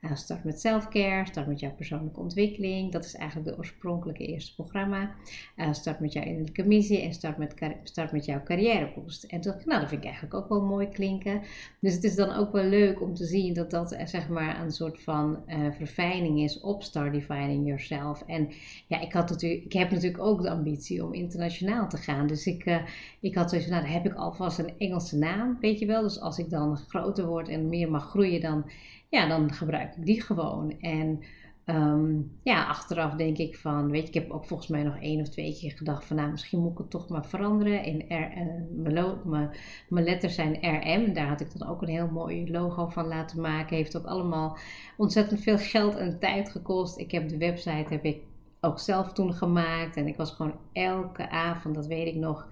uh, 0.00 0.14
start 0.14 0.44
met 0.44 0.60
selfcare, 0.60 1.26
start 1.26 1.46
met 1.46 1.60
jouw 1.60 1.74
persoonlijke 1.74 2.20
ontwikkeling. 2.20 2.92
Dat 2.92 3.04
is 3.04 3.14
eigenlijk 3.14 3.50
de 3.50 3.56
oorspronkelijke 3.58 4.26
eerste 4.26 4.54
programma. 4.54 5.14
Uh, 5.56 5.72
start 5.72 6.00
met 6.00 6.12
jouw 6.12 6.24
innerlijke 6.24 6.66
missie 6.66 7.00
en 7.00 7.12
start 7.12 7.36
met, 7.36 7.54
start 7.82 8.12
met 8.12 8.24
jouw 8.24 8.42
carrièreboost. 8.42 9.24
En 9.24 9.40
toen 9.40 9.54
nou, 9.64 9.80
dat 9.80 9.88
vind 9.88 10.00
ik 10.00 10.06
eigenlijk 10.06 10.34
ook 10.34 10.48
wel 10.48 10.62
mooi 10.62 10.88
klinken. 10.88 11.40
Dus 11.80 11.94
het 11.94 12.04
is 12.04 12.14
dan 12.14 12.32
ook 12.32 12.52
wel 12.52 12.64
leuk 12.64 13.02
om 13.02 13.14
te 13.14 13.24
zien 13.24 13.54
dat 13.54 13.70
dat 13.70 13.92
eh, 13.92 14.06
zeg 14.06 14.28
maar 14.28 14.60
een 14.60 14.70
soort 14.70 15.02
van 15.02 15.42
uh, 15.46 15.72
verfijning 15.72 16.40
is 16.40 16.60
op 16.60 16.82
Start 16.82 17.12
Defining 17.12 17.66
Yourself. 17.66 18.22
En 18.26 18.48
ja, 18.86 19.00
ik, 19.00 19.12
had 19.12 19.30
natuurlijk, 19.30 19.64
ik 19.64 19.72
heb 19.72 19.90
natuurlijk 19.90 20.22
ook 20.22 20.42
de 20.42 20.50
ambitie 20.50 21.04
om 21.04 21.14
internationaal 21.14 21.88
te 21.88 21.96
gaan. 21.96 22.26
Dus 22.26 22.46
ik, 22.46 22.80
ik 23.20 23.34
had 23.34 23.48
zoiets 23.50 23.68
van, 23.68 23.76
nou, 23.76 23.86
dan 23.86 24.02
heb 24.02 24.12
ik 24.12 24.18
alvast 24.18 24.58
een 24.58 24.78
Engelse 24.78 25.16
naam, 25.16 25.58
weet 25.60 25.78
je 25.78 25.86
wel. 25.86 26.02
Dus 26.02 26.20
als 26.20 26.38
ik 26.38 26.50
dan 26.50 26.76
groter 26.76 27.26
word 27.26 27.48
en 27.48 27.68
meer 27.68 27.90
mag 27.90 28.08
groeien, 28.10 28.40
dan 28.40 28.64
ja, 29.08 29.26
dan 29.28 29.52
gebruik 29.52 29.96
ik 29.96 30.06
die 30.06 30.22
gewoon. 30.22 30.80
En 30.80 31.22
ehm, 31.64 32.20
ja, 32.42 32.64
achteraf 32.66 33.14
denk 33.14 33.38
ik 33.38 33.56
van, 33.56 33.90
weet 33.90 34.02
je, 34.02 34.08
ik 34.08 34.14
heb 34.14 34.30
ook 34.30 34.46
volgens 34.46 34.68
mij 34.68 34.82
nog 34.82 34.96
één 35.00 35.20
of 35.20 35.28
twee 35.28 35.56
keer 35.60 35.72
gedacht 35.72 36.04
van, 36.04 36.16
nou, 36.16 36.30
misschien 36.30 36.60
moet 36.60 36.72
ik 36.72 36.78
het 36.78 36.90
toch 36.90 37.08
maar 37.08 37.26
veranderen. 37.26 37.84
In 37.84 38.04
uh, 38.08 39.24
mijn, 39.24 39.50
mijn 39.88 40.04
letters 40.04 40.34
zijn 40.34 40.54
RM, 40.54 41.12
daar 41.12 41.28
had 41.28 41.40
ik 41.40 41.58
dan 41.58 41.68
ook 41.68 41.82
een 41.82 41.88
heel 41.88 42.10
mooi 42.10 42.50
logo 42.50 42.88
van 42.88 43.06
laten 43.06 43.40
maken. 43.40 43.76
Heeft 43.76 43.96
ook 43.96 44.06
allemaal 44.06 44.58
ontzettend 44.96 45.40
veel 45.40 45.58
geld 45.58 45.96
en 45.96 46.18
tijd 46.18 46.50
gekost. 46.50 46.98
Ik 46.98 47.10
heb 47.10 47.28
de 47.28 47.38
website, 47.38 47.92
heb 47.92 48.04
ik 48.04 48.22
ook 48.60 48.78
zelf 48.78 49.12
toen 49.12 49.34
gemaakt. 49.34 49.96
En 49.96 50.06
ik 50.06 50.16
was 50.16 50.30
gewoon 50.30 50.54
elke 50.72 51.30
avond, 51.30 51.74
dat 51.74 51.86
weet 51.86 52.06
ik 52.06 52.14
nog 52.14 52.48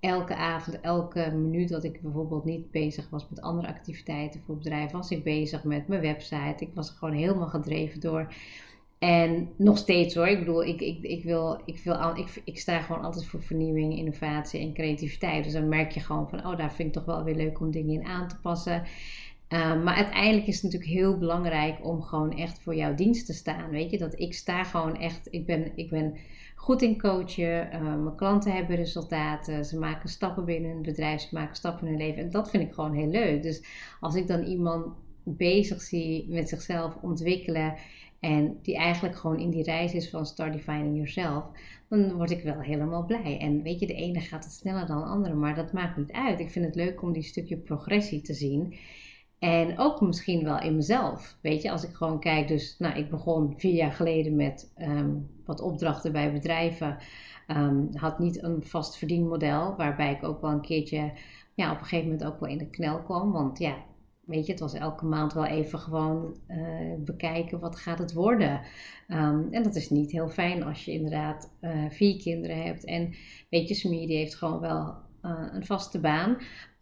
elke 0.00 0.34
avond, 0.34 0.80
elke 0.80 1.30
minuut 1.30 1.68
dat 1.68 1.84
ik 1.84 2.00
bijvoorbeeld 2.00 2.44
niet 2.44 2.70
bezig 2.70 3.10
was 3.10 3.28
met 3.28 3.40
andere 3.40 3.68
activiteiten 3.68 4.40
voor 4.46 4.56
bedrijf, 4.56 4.90
was 4.90 5.10
ik 5.10 5.24
bezig 5.24 5.64
met 5.64 5.88
mijn 5.88 6.00
website. 6.00 6.64
Ik 6.64 6.70
was 6.74 6.90
gewoon 6.90 7.14
helemaal 7.14 7.48
gedreven 7.48 8.00
door. 8.00 8.34
En 8.98 9.48
nog 9.56 9.78
steeds 9.78 10.14
hoor. 10.14 10.28
Ik 10.28 10.38
bedoel, 10.38 10.64
ik, 10.64 10.80
ik, 10.80 11.02
ik, 11.02 11.24
wil, 11.24 11.60
ik, 11.64 11.78
wil, 11.84 12.16
ik, 12.16 12.42
ik 12.44 12.58
sta 12.58 12.80
gewoon 12.80 13.02
altijd 13.02 13.26
voor 13.26 13.42
vernieuwing, 13.42 13.96
innovatie 13.96 14.60
en 14.60 14.74
creativiteit. 14.74 15.44
Dus 15.44 15.52
dan 15.52 15.68
merk 15.68 15.92
je 15.92 16.00
gewoon 16.00 16.28
van, 16.28 16.46
oh, 16.46 16.56
daar 16.56 16.72
vind 16.72 16.88
ik 16.88 16.94
toch 16.94 17.04
wel 17.04 17.24
weer 17.24 17.34
leuk 17.34 17.60
om 17.60 17.70
dingen 17.70 17.94
in 17.94 18.06
aan 18.06 18.28
te 18.28 18.40
passen. 18.40 18.82
Uh, 19.48 19.82
maar 19.82 19.94
uiteindelijk 19.94 20.46
is 20.46 20.54
het 20.54 20.62
natuurlijk 20.62 20.90
heel 20.90 21.18
belangrijk 21.18 21.86
om 21.86 22.02
gewoon 22.02 22.36
echt 22.36 22.62
voor 22.62 22.74
jouw 22.74 22.94
dienst 22.94 23.26
te 23.26 23.32
staan. 23.32 23.70
Weet 23.70 23.90
je, 23.90 23.98
dat 23.98 24.20
ik 24.20 24.34
sta 24.34 24.64
gewoon 24.64 24.96
echt, 24.96 25.28
ik 25.30 25.46
ben, 25.46 25.72
ik 25.74 25.90
ben 25.90 26.16
goed 26.54 26.82
in 26.82 26.98
coachen. 26.98 27.68
Uh, 27.72 27.80
mijn 27.80 28.16
klanten 28.16 28.52
hebben 28.52 28.76
resultaten. 28.76 29.64
Ze 29.64 29.78
maken 29.78 30.08
stappen 30.08 30.44
binnen 30.44 30.70
hun 30.70 30.82
bedrijf. 30.82 31.20
Ze 31.20 31.28
maken 31.34 31.56
stappen 31.56 31.86
in 31.86 31.92
hun 31.92 32.02
leven. 32.02 32.22
En 32.22 32.30
dat 32.30 32.50
vind 32.50 32.62
ik 32.62 32.72
gewoon 32.72 32.94
heel 32.94 33.08
leuk. 33.08 33.42
Dus 33.42 33.64
als 34.00 34.14
ik 34.14 34.26
dan 34.26 34.42
iemand 34.42 34.86
bezig 35.22 35.80
zie 35.80 36.26
met 36.28 36.48
zichzelf 36.48 36.96
ontwikkelen. 37.02 37.74
En 38.20 38.58
die 38.62 38.76
eigenlijk 38.76 39.16
gewoon 39.16 39.38
in 39.38 39.50
die 39.50 39.62
reis 39.62 39.94
is 39.94 40.10
van 40.10 40.26
start 40.26 40.52
defining 40.52 40.94
yourself. 40.94 41.44
Dan 41.88 42.12
word 42.12 42.30
ik 42.30 42.42
wel 42.42 42.60
helemaal 42.60 43.04
blij. 43.04 43.38
En 43.40 43.62
weet 43.62 43.80
je, 43.80 43.86
de 43.86 43.94
ene 43.94 44.20
gaat 44.20 44.44
het 44.44 44.52
sneller 44.52 44.86
dan 44.86 44.98
de 44.98 45.06
andere. 45.06 45.34
Maar 45.34 45.54
dat 45.54 45.72
maakt 45.72 45.96
niet 45.96 46.12
uit. 46.12 46.40
Ik 46.40 46.50
vind 46.50 46.64
het 46.64 46.74
leuk 46.74 47.02
om 47.02 47.12
die 47.12 47.22
stukje 47.22 47.56
progressie 47.56 48.20
te 48.20 48.34
zien. 48.34 48.74
En 49.38 49.78
ook 49.78 50.00
misschien 50.00 50.44
wel 50.44 50.60
in 50.60 50.76
mezelf. 50.76 51.36
Weet 51.40 51.62
je, 51.62 51.70
als 51.70 51.84
ik 51.84 51.94
gewoon 51.94 52.20
kijk, 52.20 52.48
dus 52.48 52.78
nou, 52.78 52.98
ik 52.98 53.10
begon 53.10 53.54
vier 53.56 53.74
jaar 53.74 53.92
geleden 53.92 54.36
met 54.36 54.72
ehm, 54.74 55.14
wat 55.44 55.60
opdrachten 55.60 56.12
bij 56.12 56.32
bedrijven. 56.32 56.96
Um, 57.46 57.88
had 57.92 58.18
niet 58.18 58.42
een 58.42 58.62
vast 58.62 58.96
verdienmodel, 58.98 59.76
waarbij 59.76 60.12
ik 60.12 60.24
ook 60.24 60.40
wel 60.40 60.50
een 60.50 60.60
keertje, 60.60 61.12
ja, 61.54 61.72
op 61.72 61.78
een 61.78 61.84
gegeven 61.84 62.10
moment 62.10 62.24
ook 62.28 62.40
wel 62.40 62.48
in 62.48 62.58
de 62.58 62.70
knel 62.70 63.02
kwam. 63.02 63.32
Want 63.32 63.58
ja, 63.58 63.76
weet 64.24 64.46
je, 64.46 64.52
het 64.52 64.60
was 64.60 64.74
elke 64.74 65.04
maand 65.04 65.32
wel 65.32 65.46
even 65.46 65.78
gewoon 65.78 66.36
uh, 66.48 66.94
bekijken 66.98 67.60
wat 67.60 67.76
gaat 67.76 67.98
het 67.98 68.12
worden. 68.12 68.60
Um, 69.08 69.48
en 69.50 69.62
dat 69.62 69.74
is 69.74 69.90
niet 69.90 70.12
heel 70.12 70.28
fijn 70.28 70.62
als 70.62 70.84
je 70.84 70.92
inderdaad 70.92 71.56
uh, 71.60 71.90
vier 71.90 72.16
kinderen 72.16 72.62
hebt. 72.62 72.84
En 72.84 73.14
weet 73.50 73.68
je, 73.68 73.88
die 73.88 74.16
heeft 74.16 74.34
gewoon 74.34 74.60
wel 74.60 74.94
uh, 75.22 75.48
een 75.52 75.66
vaste 75.66 76.00
baan. 76.00 76.36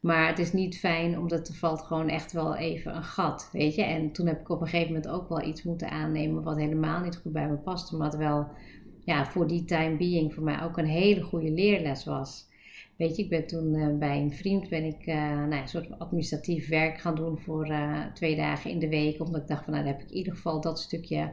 Maar 0.05 0.29
het 0.29 0.39
is 0.39 0.53
niet 0.53 0.79
fijn, 0.79 1.19
omdat 1.19 1.49
er 1.49 1.55
valt 1.55 1.83
gewoon 1.83 2.09
echt 2.09 2.33
wel 2.33 2.57
even 2.57 2.97
een 2.97 3.05
gat, 3.05 3.49
weet 3.53 3.75
je. 3.75 3.83
En 3.83 4.13
toen 4.13 4.27
heb 4.27 4.41
ik 4.41 4.49
op 4.49 4.61
een 4.61 4.67
gegeven 4.67 4.93
moment 4.93 5.13
ook 5.13 5.29
wel 5.29 5.43
iets 5.43 5.63
moeten 5.63 5.91
aannemen 5.91 6.43
wat 6.43 6.57
helemaal 6.57 7.01
niet 7.01 7.17
goed 7.17 7.33
bij 7.33 7.49
me 7.49 7.57
paste. 7.57 7.97
Maar 7.97 8.11
wat 8.11 8.19
wel 8.19 8.49
ja, 9.05 9.27
voor 9.27 9.47
die 9.47 9.65
time 9.65 9.97
being 9.97 10.35
voor 10.35 10.43
mij 10.43 10.63
ook 10.63 10.77
een 10.77 10.87
hele 10.87 11.23
goede 11.23 11.51
leerles 11.51 12.05
was. 12.05 12.47
Weet 12.97 13.17
je, 13.17 13.23
ik 13.23 13.29
ben 13.29 13.47
toen 13.47 13.75
uh, 13.75 13.99
bij 13.99 14.21
een 14.21 14.33
vriend 14.33 14.69
ben 14.69 14.85
ik 14.85 15.07
uh, 15.07 15.15
nou, 15.15 15.55
een 15.55 15.69
soort 15.69 15.99
administratief 15.99 16.69
werk 16.69 17.01
gaan 17.01 17.15
doen 17.15 17.39
voor 17.39 17.69
uh, 17.69 18.05
twee 18.15 18.37
dagen 18.37 18.71
in 18.71 18.79
de 18.79 18.89
week. 18.89 19.21
Omdat 19.21 19.41
ik 19.41 19.49
dacht 19.49 19.65
van 19.65 19.73
nou, 19.73 19.85
dan 19.85 19.93
heb 19.93 20.03
ik 20.03 20.11
in 20.11 20.17
ieder 20.17 20.35
geval 20.35 20.61
dat 20.61 20.81
stukje 20.81 21.31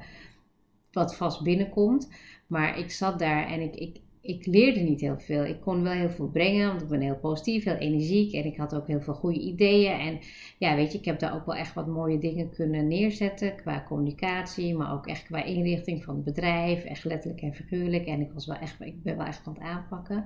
wat 0.92 1.16
vast 1.16 1.44
binnenkomt. 1.44 2.10
Maar 2.48 2.78
ik 2.78 2.92
zat 2.92 3.20
daar 3.20 3.48
en 3.48 3.62
ik, 3.62 3.76
ik, 3.76 4.00
ik 4.22 4.46
leerde 4.46 4.80
niet 4.80 5.02
heel 5.02 5.20
veel. 5.20 5.44
Ik 5.44 5.62
kon 5.62 5.84
wel 5.84 5.92
heel 5.92 6.10
veel 6.10 6.30
brengen, 6.30 6.68
want 6.68 6.82
ik 6.82 6.88
ben 6.88 7.02
heel 7.02 7.20
positief, 7.20 7.64
heel 7.64 7.76
energiek 7.76 8.34
en 8.34 8.46
ik 8.46 8.58
had 8.58 8.76
ook 8.76 8.88
heel 8.88 9.02
veel 9.02 9.14
goede 9.14 9.40
ideeën. 9.40 10.00
En 10.00 10.20
ja, 10.58 10.76
weet 10.76 10.92
je, 10.92 10.98
ik 10.98 11.06
heb 11.06 11.20
daar 11.20 11.36
ook 11.36 11.46
wel 11.46 11.56
echt 11.56 11.74
wat 11.74 11.88
mooie 11.88 12.20
dingen 12.20 12.50
kunnen 12.50 12.88
neerzetten 12.88 13.56
qua 13.56 13.84
communicatie, 13.88 14.76
maar 14.76 14.94
ook 14.94 15.08
echt 15.08 15.24
qua 15.24 15.44
inrichting 15.44 16.04
van 16.04 16.16
het 16.16 16.24
bedrijf, 16.24 16.84
echt 16.84 17.04
letterlijk 17.04 17.42
en 17.42 17.54
figuurlijk. 17.54 18.06
En 18.06 18.22
ik, 18.22 18.32
was 18.32 18.46
wel 18.46 18.58
echt, 18.58 18.82
ik 18.82 19.04
ben 19.04 19.18
wel 19.18 19.26
echt 19.26 19.48
aan 19.48 19.54
het 19.54 19.64
aanpakken. 19.64 20.26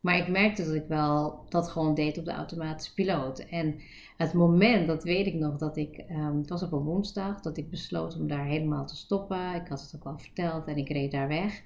Maar 0.00 0.18
ik 0.18 0.28
merkte 0.28 0.64
dat 0.64 0.74
ik 0.74 0.86
wel 0.88 1.44
dat 1.48 1.68
gewoon 1.68 1.94
deed 1.94 2.18
op 2.18 2.24
de 2.24 2.32
automatische 2.32 2.94
piloot. 2.94 3.38
En 3.38 3.80
het 4.16 4.32
moment, 4.32 4.86
dat 4.86 5.04
weet 5.04 5.26
ik 5.26 5.34
nog, 5.34 5.58
dat 5.58 5.76
ik, 5.76 6.04
um, 6.10 6.38
het 6.38 6.48
was 6.48 6.62
op 6.62 6.72
een 6.72 6.78
woensdag, 6.78 7.40
dat 7.40 7.56
ik 7.56 7.70
besloot 7.70 8.18
om 8.18 8.28
daar 8.28 8.44
helemaal 8.44 8.86
te 8.86 8.96
stoppen. 8.96 9.54
Ik 9.54 9.68
had 9.68 9.80
het 9.80 9.94
ook 9.96 10.04
al 10.04 10.18
verteld 10.18 10.66
en 10.66 10.76
ik 10.76 10.88
reed 10.88 11.10
daar 11.12 11.28
weg 11.28 11.62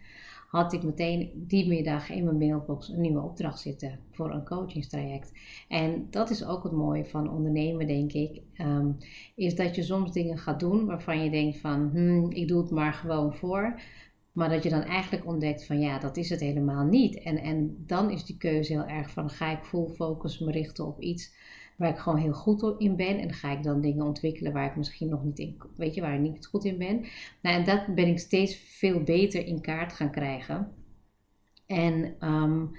had 0.46 0.72
ik 0.72 0.82
meteen 0.82 1.30
die 1.34 1.68
middag 1.68 2.10
in 2.10 2.24
mijn 2.24 2.38
mailbox 2.38 2.88
een 2.88 3.00
nieuwe 3.00 3.20
opdracht 3.20 3.60
zitten 3.60 3.98
voor 4.10 4.34
een 4.34 4.44
coachingstraject. 4.44 5.32
En 5.68 6.06
dat 6.10 6.30
is 6.30 6.44
ook 6.44 6.62
het 6.62 6.72
mooie 6.72 7.04
van 7.04 7.30
ondernemen, 7.30 7.86
denk 7.86 8.12
ik. 8.12 8.40
Ehm, 8.54 8.90
is 9.34 9.54
dat 9.54 9.74
je 9.74 9.82
soms 9.82 10.12
dingen 10.12 10.38
gaat 10.38 10.60
doen 10.60 10.86
waarvan 10.86 11.24
je 11.24 11.30
denkt 11.30 11.58
van, 11.58 11.90
hmm, 11.92 12.30
ik 12.30 12.48
doe 12.48 12.60
het 12.60 12.70
maar 12.70 12.92
gewoon 12.92 13.34
voor. 13.34 13.80
Maar 14.32 14.48
dat 14.48 14.62
je 14.62 14.70
dan 14.70 14.82
eigenlijk 14.82 15.26
ontdekt 15.26 15.66
van 15.66 15.80
ja, 15.80 15.98
dat 15.98 16.16
is 16.16 16.30
het 16.30 16.40
helemaal 16.40 16.84
niet. 16.84 17.22
En, 17.22 17.38
en 17.38 17.84
dan 17.86 18.10
is 18.10 18.24
die 18.24 18.36
keuze 18.36 18.72
heel 18.72 18.86
erg 18.86 19.10
van 19.10 19.30
ga 19.30 19.50
ik 19.50 19.64
full 19.64 19.88
focus 19.88 20.38
me 20.38 20.50
richten 20.50 20.86
op 20.86 21.00
iets 21.00 21.34
waar 21.76 21.90
ik 21.90 21.98
gewoon 21.98 22.18
heel 22.18 22.32
goed 22.32 22.74
in 22.78 22.96
ben. 22.96 23.18
En 23.18 23.32
ga 23.32 23.52
ik 23.52 23.62
dan 23.62 23.80
dingen 23.80 24.06
ontwikkelen 24.06 24.52
waar 24.52 24.66
ik 24.66 24.76
misschien 24.76 25.08
nog 25.08 25.24
niet 25.24 25.38
in, 25.38 25.56
weet 25.76 25.94
je, 25.94 26.00
waar 26.00 26.14
ik 26.14 26.20
niet 26.20 26.46
goed 26.46 26.64
in 26.64 26.78
ben. 26.78 27.04
Nou, 27.42 27.56
en 27.56 27.64
dat 27.64 27.94
ben 27.94 28.06
ik 28.06 28.18
steeds 28.18 28.56
veel 28.56 29.02
beter 29.02 29.46
in 29.46 29.60
kaart 29.60 29.92
gaan 29.92 30.10
krijgen. 30.10 30.72
En 31.66 32.14
um, 32.20 32.70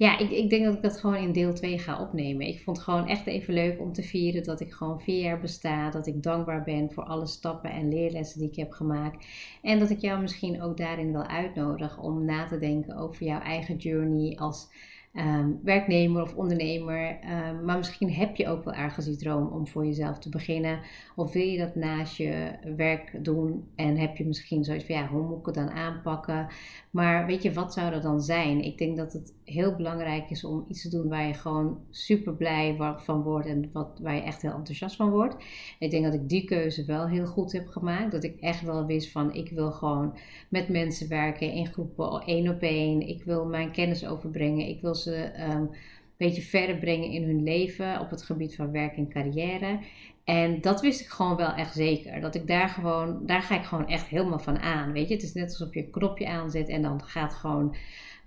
ja, 0.00 0.18
ik, 0.18 0.30
ik 0.30 0.50
denk 0.50 0.64
dat 0.64 0.74
ik 0.74 0.82
dat 0.82 0.98
gewoon 0.98 1.16
in 1.16 1.32
deel 1.32 1.54
2 1.54 1.78
ga 1.78 2.00
opnemen. 2.00 2.46
Ik 2.46 2.62
vond 2.62 2.76
het 2.76 2.86
gewoon 2.86 3.08
echt 3.08 3.26
even 3.26 3.54
leuk 3.54 3.80
om 3.80 3.92
te 3.92 4.02
vieren 4.02 4.42
dat 4.42 4.60
ik 4.60 4.72
gewoon 4.72 5.00
vier 5.00 5.22
jaar 5.22 5.40
besta. 5.40 5.90
Dat 5.90 6.06
ik 6.06 6.22
dankbaar 6.22 6.62
ben 6.62 6.92
voor 6.92 7.04
alle 7.04 7.26
stappen 7.26 7.70
en 7.70 7.88
leerlessen 7.88 8.40
die 8.40 8.48
ik 8.48 8.56
heb 8.56 8.70
gemaakt. 8.72 9.26
En 9.62 9.78
dat 9.78 9.90
ik 9.90 10.00
jou 10.00 10.20
misschien 10.20 10.62
ook 10.62 10.76
daarin 10.76 11.12
wil 11.12 11.26
uitnodigen 11.26 12.02
om 12.02 12.24
na 12.24 12.46
te 12.46 12.58
denken 12.58 12.96
over 12.96 13.24
jouw 13.24 13.40
eigen 13.40 13.76
journey 13.76 14.36
als 14.38 14.68
um, 15.14 15.60
werknemer 15.62 16.22
of 16.22 16.34
ondernemer. 16.34 17.18
Um, 17.24 17.64
maar 17.64 17.76
misschien 17.76 18.12
heb 18.12 18.36
je 18.36 18.48
ook 18.48 18.64
wel 18.64 18.74
ergens 18.74 19.06
die 19.06 19.16
droom 19.16 19.46
om 19.46 19.66
voor 19.66 19.86
jezelf 19.86 20.18
te 20.18 20.28
beginnen. 20.28 20.80
Of 21.16 21.32
wil 21.32 21.42
je 21.42 21.58
dat 21.58 21.74
naast 21.74 22.16
je 22.16 22.52
werk 22.76 23.24
doen 23.24 23.68
en 23.74 23.96
heb 23.96 24.16
je 24.16 24.26
misschien 24.26 24.64
zoiets 24.64 24.84
van 24.84 24.94
ja, 24.94 25.06
hoe 25.06 25.26
moet 25.26 25.38
ik 25.38 25.46
het 25.46 25.54
dan 25.54 25.70
aanpakken? 25.70 26.48
Maar 26.90 27.26
weet 27.26 27.42
je, 27.42 27.52
wat 27.52 27.72
zou 27.72 27.90
dat 27.90 28.02
dan 28.02 28.20
zijn? 28.20 28.64
Ik 28.64 28.78
denk 28.78 28.96
dat 28.96 29.12
het 29.12 29.34
heel 29.50 29.76
belangrijk 29.76 30.30
is 30.30 30.44
om 30.44 30.64
iets 30.68 30.82
te 30.82 30.88
doen 30.88 31.08
waar 31.08 31.26
je 31.26 31.34
gewoon 31.34 31.78
super 31.90 32.34
blij 32.34 32.76
van 32.96 33.22
wordt 33.22 33.46
en 33.46 33.70
wat, 33.72 33.98
waar 34.02 34.14
je 34.14 34.22
echt 34.22 34.42
heel 34.42 34.54
enthousiast 34.54 34.96
van 34.96 35.10
wordt. 35.10 35.36
Ik 35.78 35.90
denk 35.90 36.04
dat 36.04 36.14
ik 36.14 36.28
die 36.28 36.44
keuze 36.44 36.84
wel 36.84 37.08
heel 37.08 37.26
goed 37.26 37.52
heb 37.52 37.68
gemaakt. 37.68 38.12
Dat 38.12 38.24
ik 38.24 38.40
echt 38.40 38.62
wel 38.62 38.86
wist 38.86 39.10
van 39.10 39.34
ik 39.34 39.50
wil 39.50 39.72
gewoon 39.72 40.18
met 40.48 40.68
mensen 40.68 41.08
werken 41.08 41.52
in 41.52 41.66
groepen, 41.66 42.22
één 42.26 42.48
op 42.48 42.60
één. 42.60 43.08
Ik 43.08 43.22
wil 43.22 43.46
mijn 43.46 43.70
kennis 43.70 44.06
overbrengen. 44.06 44.68
Ik 44.68 44.80
wil 44.80 44.94
ze 44.94 45.32
um, 45.50 45.60
een 45.60 45.70
beetje 46.16 46.42
verder 46.42 46.76
brengen 46.76 47.10
in 47.10 47.22
hun 47.22 47.42
leven 47.42 48.00
op 48.00 48.10
het 48.10 48.22
gebied 48.22 48.56
van 48.56 48.70
werk 48.70 48.96
en 48.96 49.08
carrière. 49.08 49.78
En 50.24 50.60
dat 50.60 50.80
wist 50.80 51.00
ik 51.00 51.06
gewoon 51.06 51.36
wel 51.36 51.52
echt 51.52 51.74
zeker. 51.74 52.20
Dat 52.20 52.34
ik 52.34 52.46
daar 52.46 52.68
gewoon, 52.68 53.26
daar 53.26 53.42
ga 53.42 53.58
ik 53.58 53.64
gewoon 53.64 53.88
echt 53.88 54.06
helemaal 54.06 54.38
van 54.38 54.58
aan. 54.58 54.92
Weet 54.92 55.08
je, 55.08 55.14
het 55.14 55.22
is 55.22 55.32
net 55.32 55.48
alsof 55.48 55.74
je 55.74 55.80
een 55.80 55.90
knopje 55.90 56.28
aanzet 56.28 56.68
en 56.68 56.82
dan 56.82 57.02
gaat 57.02 57.34
gewoon 57.34 57.74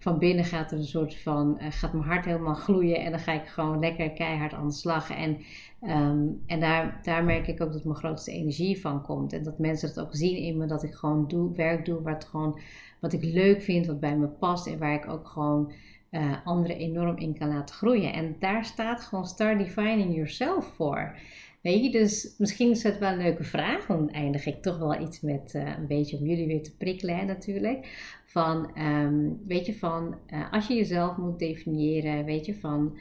van 0.04 0.20
binnen 0.20 0.46
gaat 0.46 0.72
er 0.72 0.78
een 0.78 0.84
soort 0.84 1.16
van, 1.16 1.58
uh, 1.62 1.68
gaat 1.70 1.94
mijn 1.94 2.06
hart 2.06 2.26
helemaal 2.26 2.54
gloeien 2.54 3.00
en 3.00 3.12
dan 3.12 3.20
ga 3.20 3.32
ik 3.32 3.48
gewoon 3.48 3.80
lekker 3.80 4.12
keihard 4.12 4.54
aan 4.54 4.68
de 4.68 4.74
slag. 4.74 5.10
En, 5.10 5.38
ehm, 5.82 6.28
en 6.46 6.60
daar, 6.60 7.00
daar 7.02 7.24
merk 7.24 7.48
ik 7.48 7.62
ook 7.62 7.74
dat 7.74 7.84
mijn 7.84 7.96
grootste 7.96 8.32
energie 8.32 8.82
van 8.82 9.02
komt. 9.02 9.34
En 9.34 9.44
dat 9.44 9.60
mensen 9.60 9.88
het 9.88 10.00
ook 10.00 10.16
zien 10.16 10.38
in 10.38 10.58
me, 10.58 10.66
dat 10.66 10.84
ik 10.84 10.94
gewoon 10.94 11.28
doe, 11.28 11.56
werk 11.56 11.86
doe 11.86 12.02
wat, 12.02 12.26
gewoon, 12.26 12.60
wat 13.00 13.14
ik 13.14 13.24
leuk 13.24 13.62
vind, 13.62 13.86
wat 13.86 14.00
bij 14.00 14.18
me 14.18 14.28
past 14.28 14.68
en 14.68 14.80
waar 14.80 14.94
ik 14.94 15.08
ook 15.10 15.28
gewoon 15.28 15.72
uh, 16.12 16.34
anderen 16.44 16.78
enorm 16.78 17.18
in 17.18 17.38
kan 17.38 17.48
laten 17.48 17.76
groeien. 17.76 18.14
En 18.14 18.36
daar 18.40 18.66
staat 18.66 19.02
gewoon 19.02 19.26
Start 19.26 19.60
Defining 19.60 20.16
Yourself 20.16 20.66
voor. 20.66 21.16
Weet 21.64 21.84
je, 21.84 21.92
dus 21.92 22.36
misschien 22.38 22.70
is 22.70 22.84
het 22.84 22.98
wel 22.98 23.12
een 23.12 23.18
leuke 23.18 23.44
vraag. 23.44 23.86
Dan 23.86 24.10
eindig 24.10 24.46
ik 24.46 24.62
toch 24.62 24.78
wel 24.78 25.02
iets 25.02 25.22
met 25.22 25.54
uh, 25.54 25.74
een 25.78 25.88
beetje 25.88 26.18
om 26.18 26.26
jullie 26.26 26.48
weer 26.48 26.64
te 26.64 26.78
prikkelen 26.78 27.26
natuurlijk. 27.26 27.86
Van, 28.26 28.82
um, 28.82 29.42
weet 29.48 29.66
je, 29.66 29.76
van 29.76 30.18
uh, 30.28 30.52
als 30.52 30.68
je 30.68 30.74
jezelf 30.74 31.18
moet 31.18 31.40
definiëren, 31.40 32.26
weet 32.26 32.46
je, 32.46 32.56
van 32.56 32.98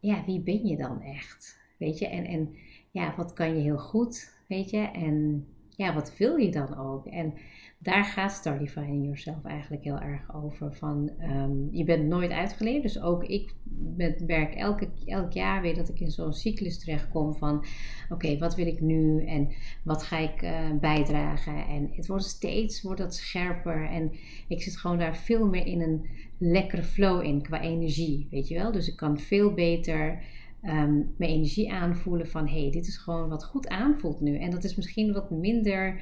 ja, 0.00 0.24
wie 0.26 0.40
ben 0.40 0.66
je 0.66 0.76
dan 0.76 1.02
echt? 1.02 1.58
Weet 1.78 1.98
je, 1.98 2.06
en, 2.06 2.24
en 2.24 2.56
ja, 2.90 3.14
wat 3.16 3.32
kan 3.32 3.56
je 3.56 3.62
heel 3.62 3.78
goed, 3.78 4.32
weet 4.48 4.70
je, 4.70 4.78
en 4.78 5.46
ja, 5.76 5.94
wat 5.94 6.16
wil 6.16 6.36
je 6.36 6.50
dan 6.50 6.76
ook? 6.76 7.06
En 7.06 7.34
daar 7.80 8.04
gaat 8.04 8.32
Start 8.32 8.58
Defining 8.58 9.04
Yourself 9.04 9.44
eigenlijk 9.44 9.84
heel 9.84 9.98
erg 9.98 10.34
over. 10.34 10.74
Van, 10.74 11.10
um, 11.20 11.68
je 11.70 11.84
bent 11.84 12.06
nooit 12.06 12.30
uitgeleerd. 12.30 12.82
Dus 12.82 13.00
ook 13.00 13.24
ik 13.24 13.54
ben, 13.64 14.26
werk 14.26 14.54
elke, 14.54 14.88
elk 15.04 15.32
jaar 15.32 15.62
weer 15.62 15.74
dat 15.74 15.88
ik 15.88 16.00
in 16.00 16.10
zo'n 16.10 16.32
cyclus 16.32 16.78
terechtkom 16.78 17.34
van... 17.34 17.64
Oké, 18.08 18.38
wat 18.38 18.54
wil 18.54 18.66
ik 18.66 18.80
nu 18.80 19.24
en 19.26 19.48
wat 19.84 20.02
ga 20.02 20.18
ik 20.18 20.42
uh, 20.42 20.70
bijdragen? 20.80 21.66
En 21.66 21.90
het 21.92 22.06
wordt 22.06 22.24
steeds 22.24 22.82
wordt 22.82 23.00
dat 23.00 23.14
scherper. 23.14 23.88
En 23.88 24.12
ik 24.48 24.62
zit 24.62 24.76
gewoon 24.76 24.98
daar 24.98 25.16
veel 25.16 25.46
meer 25.46 25.66
in 25.66 25.80
een 25.80 26.06
lekkere 26.38 26.82
flow 26.82 27.24
in 27.24 27.42
qua 27.42 27.60
energie, 27.60 28.26
weet 28.30 28.48
je 28.48 28.54
wel. 28.54 28.72
Dus 28.72 28.88
ik 28.88 28.96
kan 28.96 29.18
veel 29.18 29.54
beter... 29.54 30.22
Um, 30.62 31.14
mijn 31.18 31.30
energie 31.30 31.72
aanvoelen 31.72 32.28
van 32.28 32.48
hé, 32.48 32.60
hey, 32.60 32.70
dit 32.70 32.86
is 32.86 32.96
gewoon 32.96 33.28
wat 33.28 33.44
goed 33.44 33.68
aanvoelt 33.68 34.20
nu. 34.20 34.38
En 34.38 34.50
dat 34.50 34.64
is 34.64 34.76
misschien 34.76 35.12
wat 35.12 35.30
minder 35.30 36.00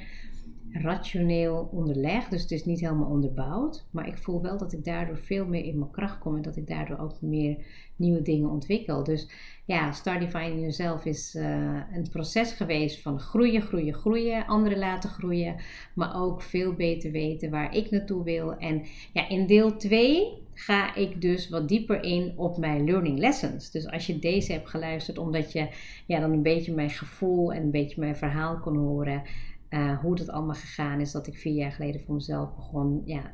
rationeel 0.71 1.69
onderlegd, 1.71 2.31
dus 2.31 2.41
het 2.41 2.51
is 2.51 2.65
niet 2.65 2.79
helemaal 2.79 3.09
onderbouwd. 3.09 3.85
Maar 3.91 4.07
ik 4.07 4.17
voel 4.17 4.41
wel 4.41 4.57
dat 4.57 4.73
ik 4.73 4.85
daardoor 4.85 5.17
veel 5.17 5.45
meer 5.45 5.63
in 5.63 5.79
mijn 5.79 5.91
kracht 5.91 6.19
kom 6.19 6.35
en 6.35 6.41
dat 6.41 6.55
ik 6.55 6.67
daardoor 6.67 6.97
ook 6.97 7.21
meer 7.21 7.57
nieuwe 7.95 8.21
dingen 8.21 8.49
ontwikkel. 8.49 9.03
Dus 9.03 9.29
ja, 9.65 9.91
Start 9.91 10.19
Defining 10.19 10.59
Yourself 10.59 11.05
is 11.05 11.35
uh, 11.35 11.43
een 11.93 12.09
proces 12.11 12.51
geweest 12.51 13.01
van 13.01 13.19
groeien, 13.19 13.61
groeien, 13.61 13.93
groeien, 13.93 14.45
anderen 14.45 14.77
laten 14.77 15.09
groeien, 15.09 15.55
maar 15.95 16.21
ook 16.21 16.41
veel 16.41 16.73
beter 16.73 17.11
weten 17.11 17.49
waar 17.49 17.75
ik 17.75 17.91
naartoe 17.91 18.23
wil. 18.23 18.57
En 18.57 18.83
ja, 19.13 19.29
in 19.29 19.47
deel 19.47 19.77
2 19.77 20.45
ga 20.53 20.95
ik 20.95 21.21
dus 21.21 21.49
wat 21.49 21.67
dieper 21.67 22.03
in 22.03 22.33
op 22.35 22.57
mijn 22.57 22.85
learning 22.85 23.19
lessons. 23.19 23.71
Dus 23.71 23.87
als 23.87 24.07
je 24.07 24.19
deze 24.19 24.51
hebt 24.51 24.69
geluisterd, 24.69 25.17
omdat 25.17 25.51
je 25.51 25.67
ja, 26.05 26.19
dan 26.19 26.31
een 26.31 26.41
beetje 26.41 26.73
mijn 26.73 26.89
gevoel 26.89 27.53
en 27.53 27.61
een 27.61 27.71
beetje 27.71 27.99
mijn 27.99 28.15
verhaal 28.15 28.59
kon 28.59 28.77
horen, 28.77 29.23
uh, 29.69 29.99
hoe 29.99 30.15
dat 30.15 30.29
allemaal 30.29 30.55
gegaan 30.55 30.99
is, 30.99 31.11
dat 31.11 31.27
ik 31.27 31.37
vier 31.37 31.53
jaar 31.53 31.71
geleden 31.71 32.01
voor 32.01 32.15
mezelf 32.15 32.55
begon, 32.55 33.01
ja, 33.05 33.33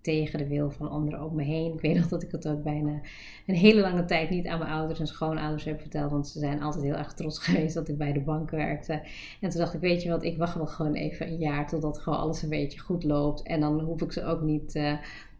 tegen 0.00 0.38
de 0.38 0.46
wil 0.46 0.70
van 0.70 0.90
anderen 0.90 1.24
om 1.24 1.34
me 1.34 1.42
heen. 1.42 1.72
Ik 1.72 1.80
weet 1.80 1.96
nog 1.96 2.08
dat 2.08 2.22
ik 2.22 2.30
het 2.30 2.48
ook 2.48 2.62
bijna 2.62 3.00
een 3.46 3.54
hele 3.54 3.80
lange 3.80 4.04
tijd 4.04 4.30
niet 4.30 4.46
aan 4.46 4.58
mijn 4.58 4.70
ouders 4.70 5.00
en 5.00 5.06
schoonouders 5.06 5.64
heb 5.64 5.80
verteld, 5.80 6.10
want 6.10 6.28
ze 6.28 6.38
zijn 6.38 6.62
altijd 6.62 6.84
heel 6.84 6.94
erg 6.94 7.12
trots 7.14 7.38
geweest 7.44 7.74
dat 7.74 7.88
ik 7.88 7.98
bij 7.98 8.12
de 8.12 8.20
bank 8.20 8.50
werkte. 8.50 8.92
En 9.40 9.50
toen 9.50 9.60
dacht 9.60 9.74
ik, 9.74 9.80
weet 9.80 10.02
je 10.02 10.08
wat, 10.08 10.24
ik 10.24 10.38
wacht 10.38 10.54
wel 10.54 10.66
gewoon 10.66 10.94
even 10.94 11.26
een 11.26 11.38
jaar 11.38 11.68
totdat 11.68 11.98
gewoon 11.98 12.18
alles 12.18 12.42
een 12.42 12.48
beetje 12.48 12.78
goed 12.78 13.04
loopt. 13.04 13.42
En 13.42 13.60
dan 13.60 13.80
hoef 13.80 14.02
ik 14.02 14.12
ze 14.12 14.24
ook 14.24 14.40
niet 14.40 14.74
uh, 14.74 14.98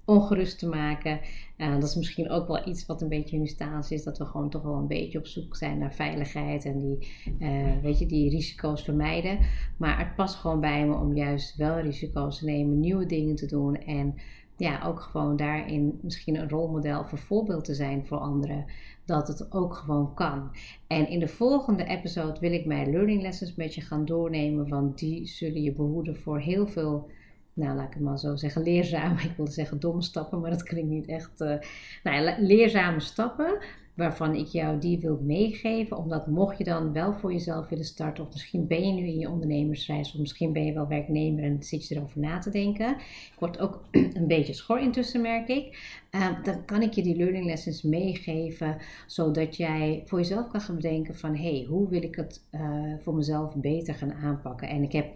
ongerust 0.09 0.59
te 0.59 0.69
maken. 0.69 1.21
Uh, 1.57 1.75
dat 1.75 1.89
is 1.89 1.95
misschien 1.95 2.31
ook 2.31 2.47
wel 2.47 2.69
iets 2.69 2.87
wat 2.87 3.03
een 3.03 3.09
beetje 3.09 3.37
in 3.37 3.47
staat 3.47 3.91
is, 3.91 4.03
dat 4.05 4.19
we 4.19 4.25
gewoon 4.25 4.51
toch 4.51 4.63
wel 4.63 4.75
een 4.75 4.87
beetje 4.87 5.19
op 5.19 5.27
zoek 5.27 5.57
zijn 5.57 5.79
naar 5.79 5.95
veiligheid 5.95 6.65
en 6.65 6.79
die, 6.79 7.09
uh, 7.39 7.83
weet 7.83 7.99
je, 7.99 8.07
die 8.07 8.31
risico's 8.31 8.83
vermijden. 8.83 9.39
Maar 9.77 9.99
het 9.99 10.15
past 10.15 10.35
gewoon 10.35 10.61
bij 10.61 10.87
me 10.87 10.95
om 10.95 11.17
juist 11.17 11.57
wel 11.57 11.81
risico's 11.81 12.39
te 12.39 12.45
nemen, 12.45 12.81
nieuwe 12.81 13.07
dingen 13.07 13.35
te 13.35 13.47
doen 13.47 13.75
en 13.77 14.15
ja, 14.57 14.83
ook 14.87 15.01
gewoon 15.01 15.37
daarin 15.37 15.99
misschien 16.03 16.37
een 16.37 16.49
rolmodel 16.49 17.01
of 17.01 17.13
een 17.13 17.19
voorbeeld 17.19 17.65
te 17.65 17.75
zijn 17.75 18.07
voor 18.07 18.19
anderen. 18.19 18.65
Dat 19.05 19.29
het 19.29 19.53
ook 19.53 19.75
gewoon 19.75 20.15
kan. 20.15 20.51
En 20.87 21.09
in 21.09 21.19
de 21.19 21.29
volgende 21.29 21.85
episode 21.85 22.41
wil 22.41 22.53
ik 22.53 22.67
mijn 22.67 22.91
learning 22.91 23.23
lessons 23.23 23.55
met 23.55 23.75
je 23.75 23.81
gaan 23.81 24.05
doornemen. 24.05 24.69
Want 24.69 24.99
die 24.99 25.27
zullen 25.27 25.63
je 25.63 25.73
behoeden 25.73 26.17
voor 26.17 26.41
heel 26.41 26.67
veel 26.67 27.11
nou 27.59 27.77
laat 27.77 27.87
ik 27.87 27.95
het 27.95 28.03
maar 28.03 28.19
zo 28.19 28.37
zeggen, 28.37 28.63
leerzame, 28.63 29.23
ik 29.31 29.37
wilde 29.37 29.51
zeggen 29.51 29.81
domme 29.81 30.03
stappen, 30.03 30.41
maar 30.41 30.51
dat 30.51 30.63
klinkt 30.63 30.91
niet 30.91 31.07
echt, 31.07 31.41
uh, 31.41 31.55
nou 32.03 32.43
leerzame 32.43 33.01
stappen 33.01 33.59
waarvan 33.99 34.35
ik 34.35 34.47
jou 34.47 34.79
die 34.79 34.99
wil 34.99 35.21
meegeven. 35.23 35.97
Omdat 35.97 36.27
mocht 36.27 36.59
je 36.59 36.65
dan 36.65 36.93
wel 36.93 37.15
voor 37.15 37.33
jezelf 37.33 37.69
willen 37.69 37.85
starten, 37.85 38.25
of 38.25 38.33
misschien 38.33 38.67
ben 38.67 38.87
je 38.87 38.93
nu 38.93 39.07
in 39.07 39.19
je 39.19 39.31
ondernemersreis, 39.31 40.13
of 40.13 40.19
misschien 40.19 40.53
ben 40.53 40.65
je 40.65 40.73
wel 40.73 40.89
werknemer 40.89 41.45
en 41.45 41.63
zit 41.63 41.89
je 41.89 41.95
erover 41.95 42.21
na 42.21 42.39
te 42.39 42.51
denken. 42.51 42.91
Ik 42.97 43.37
word 43.39 43.59
ook 43.59 43.81
een 44.19 44.27
beetje 44.27 44.53
schor 44.53 44.81
intussen, 44.81 45.21
merk 45.21 45.49
ik. 45.49 45.97
Uh, 46.11 46.43
dan 46.43 46.65
kan 46.65 46.83
ik 46.83 46.93
je 46.93 47.03
die 47.03 47.17
learning 47.17 47.45
lessons 47.45 47.83
meegeven, 47.83 48.77
zodat 49.07 49.57
jij 49.57 50.03
voor 50.07 50.19
jezelf 50.19 50.49
kan 50.49 50.61
gaan 50.61 50.75
bedenken 50.75 51.15
van, 51.15 51.37
hé, 51.37 51.57
hey, 51.57 51.67
hoe 51.69 51.89
wil 51.89 52.03
ik 52.03 52.15
het 52.15 52.43
uh, 52.53 52.61
voor 53.01 53.15
mezelf 53.15 53.57
beter 53.57 53.95
gaan 53.95 54.13
aanpakken? 54.13 54.69
En 54.69 54.83
ik 54.83 54.93
heb 54.93 55.07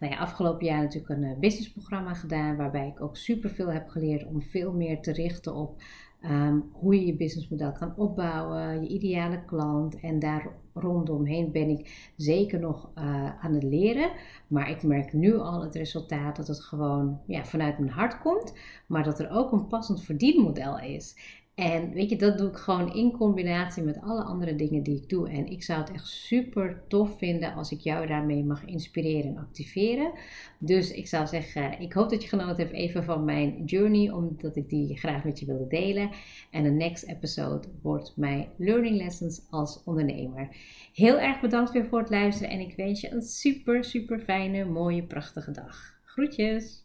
nou 0.00 0.12
ja, 0.12 0.18
afgelopen 0.18 0.66
jaar 0.66 0.82
natuurlijk 0.82 1.12
een 1.12 1.22
uh, 1.22 1.38
businessprogramma 1.38 2.14
gedaan, 2.14 2.56
waarbij 2.56 2.86
ik 2.86 3.02
ook 3.02 3.16
superveel 3.16 3.72
heb 3.72 3.88
geleerd 3.88 4.26
om 4.26 4.42
veel 4.42 4.72
meer 4.72 5.00
te 5.00 5.12
richten 5.12 5.54
op 5.54 5.82
Ehm, 6.22 6.60
hoe 6.72 6.94
je 6.94 7.06
je 7.06 7.16
businessmodel 7.16 7.72
kan 7.72 7.96
opbouwen, 7.96 8.82
je 8.82 8.88
ideale 8.88 9.44
klant. 9.44 10.00
En 10.00 10.18
daar 10.18 10.52
rondomheen 10.74 11.52
ben 11.52 11.68
ik 11.68 12.12
zeker 12.16 12.60
nog 12.60 12.90
uh, 12.94 13.04
aan 13.44 13.54
het 13.54 13.62
leren. 13.62 14.10
Maar 14.46 14.70
ik 14.70 14.82
merk 14.82 15.12
nu 15.12 15.36
al 15.36 15.62
het 15.62 15.74
resultaat 15.74 16.36
dat 16.36 16.46
het 16.46 16.60
gewoon 16.60 17.20
ja, 17.26 17.44
vanuit 17.44 17.78
mijn 17.78 17.90
hart 17.90 18.18
komt. 18.20 18.54
Maar 18.86 19.04
dat 19.04 19.18
er 19.18 19.30
ook 19.30 19.52
een 19.52 19.66
passend 19.66 20.02
verdienmodel 20.02 20.78
is. 20.78 21.16
En 21.54 21.90
weet 21.90 22.10
je, 22.10 22.16
dat 22.16 22.38
doe 22.38 22.48
ik 22.48 22.56
gewoon 22.56 22.94
in 22.94 23.12
combinatie 23.12 23.82
met 23.82 24.00
alle 24.00 24.22
andere 24.22 24.54
dingen 24.54 24.82
die 24.82 24.96
ik 24.96 25.08
doe. 25.08 25.28
En 25.28 25.46
ik 25.46 25.62
zou 25.62 25.80
het 25.80 25.92
echt 25.92 26.06
super 26.06 26.82
tof 26.88 27.18
vinden 27.18 27.54
als 27.54 27.72
ik 27.72 27.80
jou 27.80 28.06
daarmee 28.06 28.44
mag 28.44 28.64
inspireren 28.64 29.30
en 29.30 29.38
activeren. 29.38 30.12
Dus 30.58 30.90
ik 30.92 31.08
zou 31.08 31.26
zeggen, 31.26 31.80
ik 31.80 31.92
hoop 31.92 32.10
dat 32.10 32.22
je 32.22 32.28
genoten 32.28 32.56
hebt 32.56 32.72
even 32.72 33.04
van 33.04 33.24
mijn 33.24 33.64
journey, 33.64 34.10
omdat 34.10 34.56
ik 34.56 34.68
die 34.68 34.98
graag 34.98 35.24
met 35.24 35.40
je 35.40 35.46
wilde 35.46 35.66
delen. 35.66 36.10
En 36.50 36.62
de 36.62 36.70
next 36.70 37.04
episode 37.04 37.68
wordt 37.82 38.12
mijn 38.16 38.48
learning 38.56 38.96
lessons 38.96 39.42
als 39.50 39.82
ondernemer. 39.84 40.48
Heel 40.92 41.18
erg 41.18 41.40
bedankt 41.40 41.72
weer 41.72 41.86
voor 41.86 41.98
het 41.98 42.10
luisteren 42.10 42.50
en 42.50 42.60
ik 42.60 42.76
wens 42.76 43.00
je 43.00 43.10
een 43.10 43.22
super, 43.22 43.84
super 43.84 44.18
fijne, 44.18 44.64
mooie, 44.64 45.02
prachtige 45.02 45.50
dag. 45.50 46.00
Groetjes! 46.04 46.84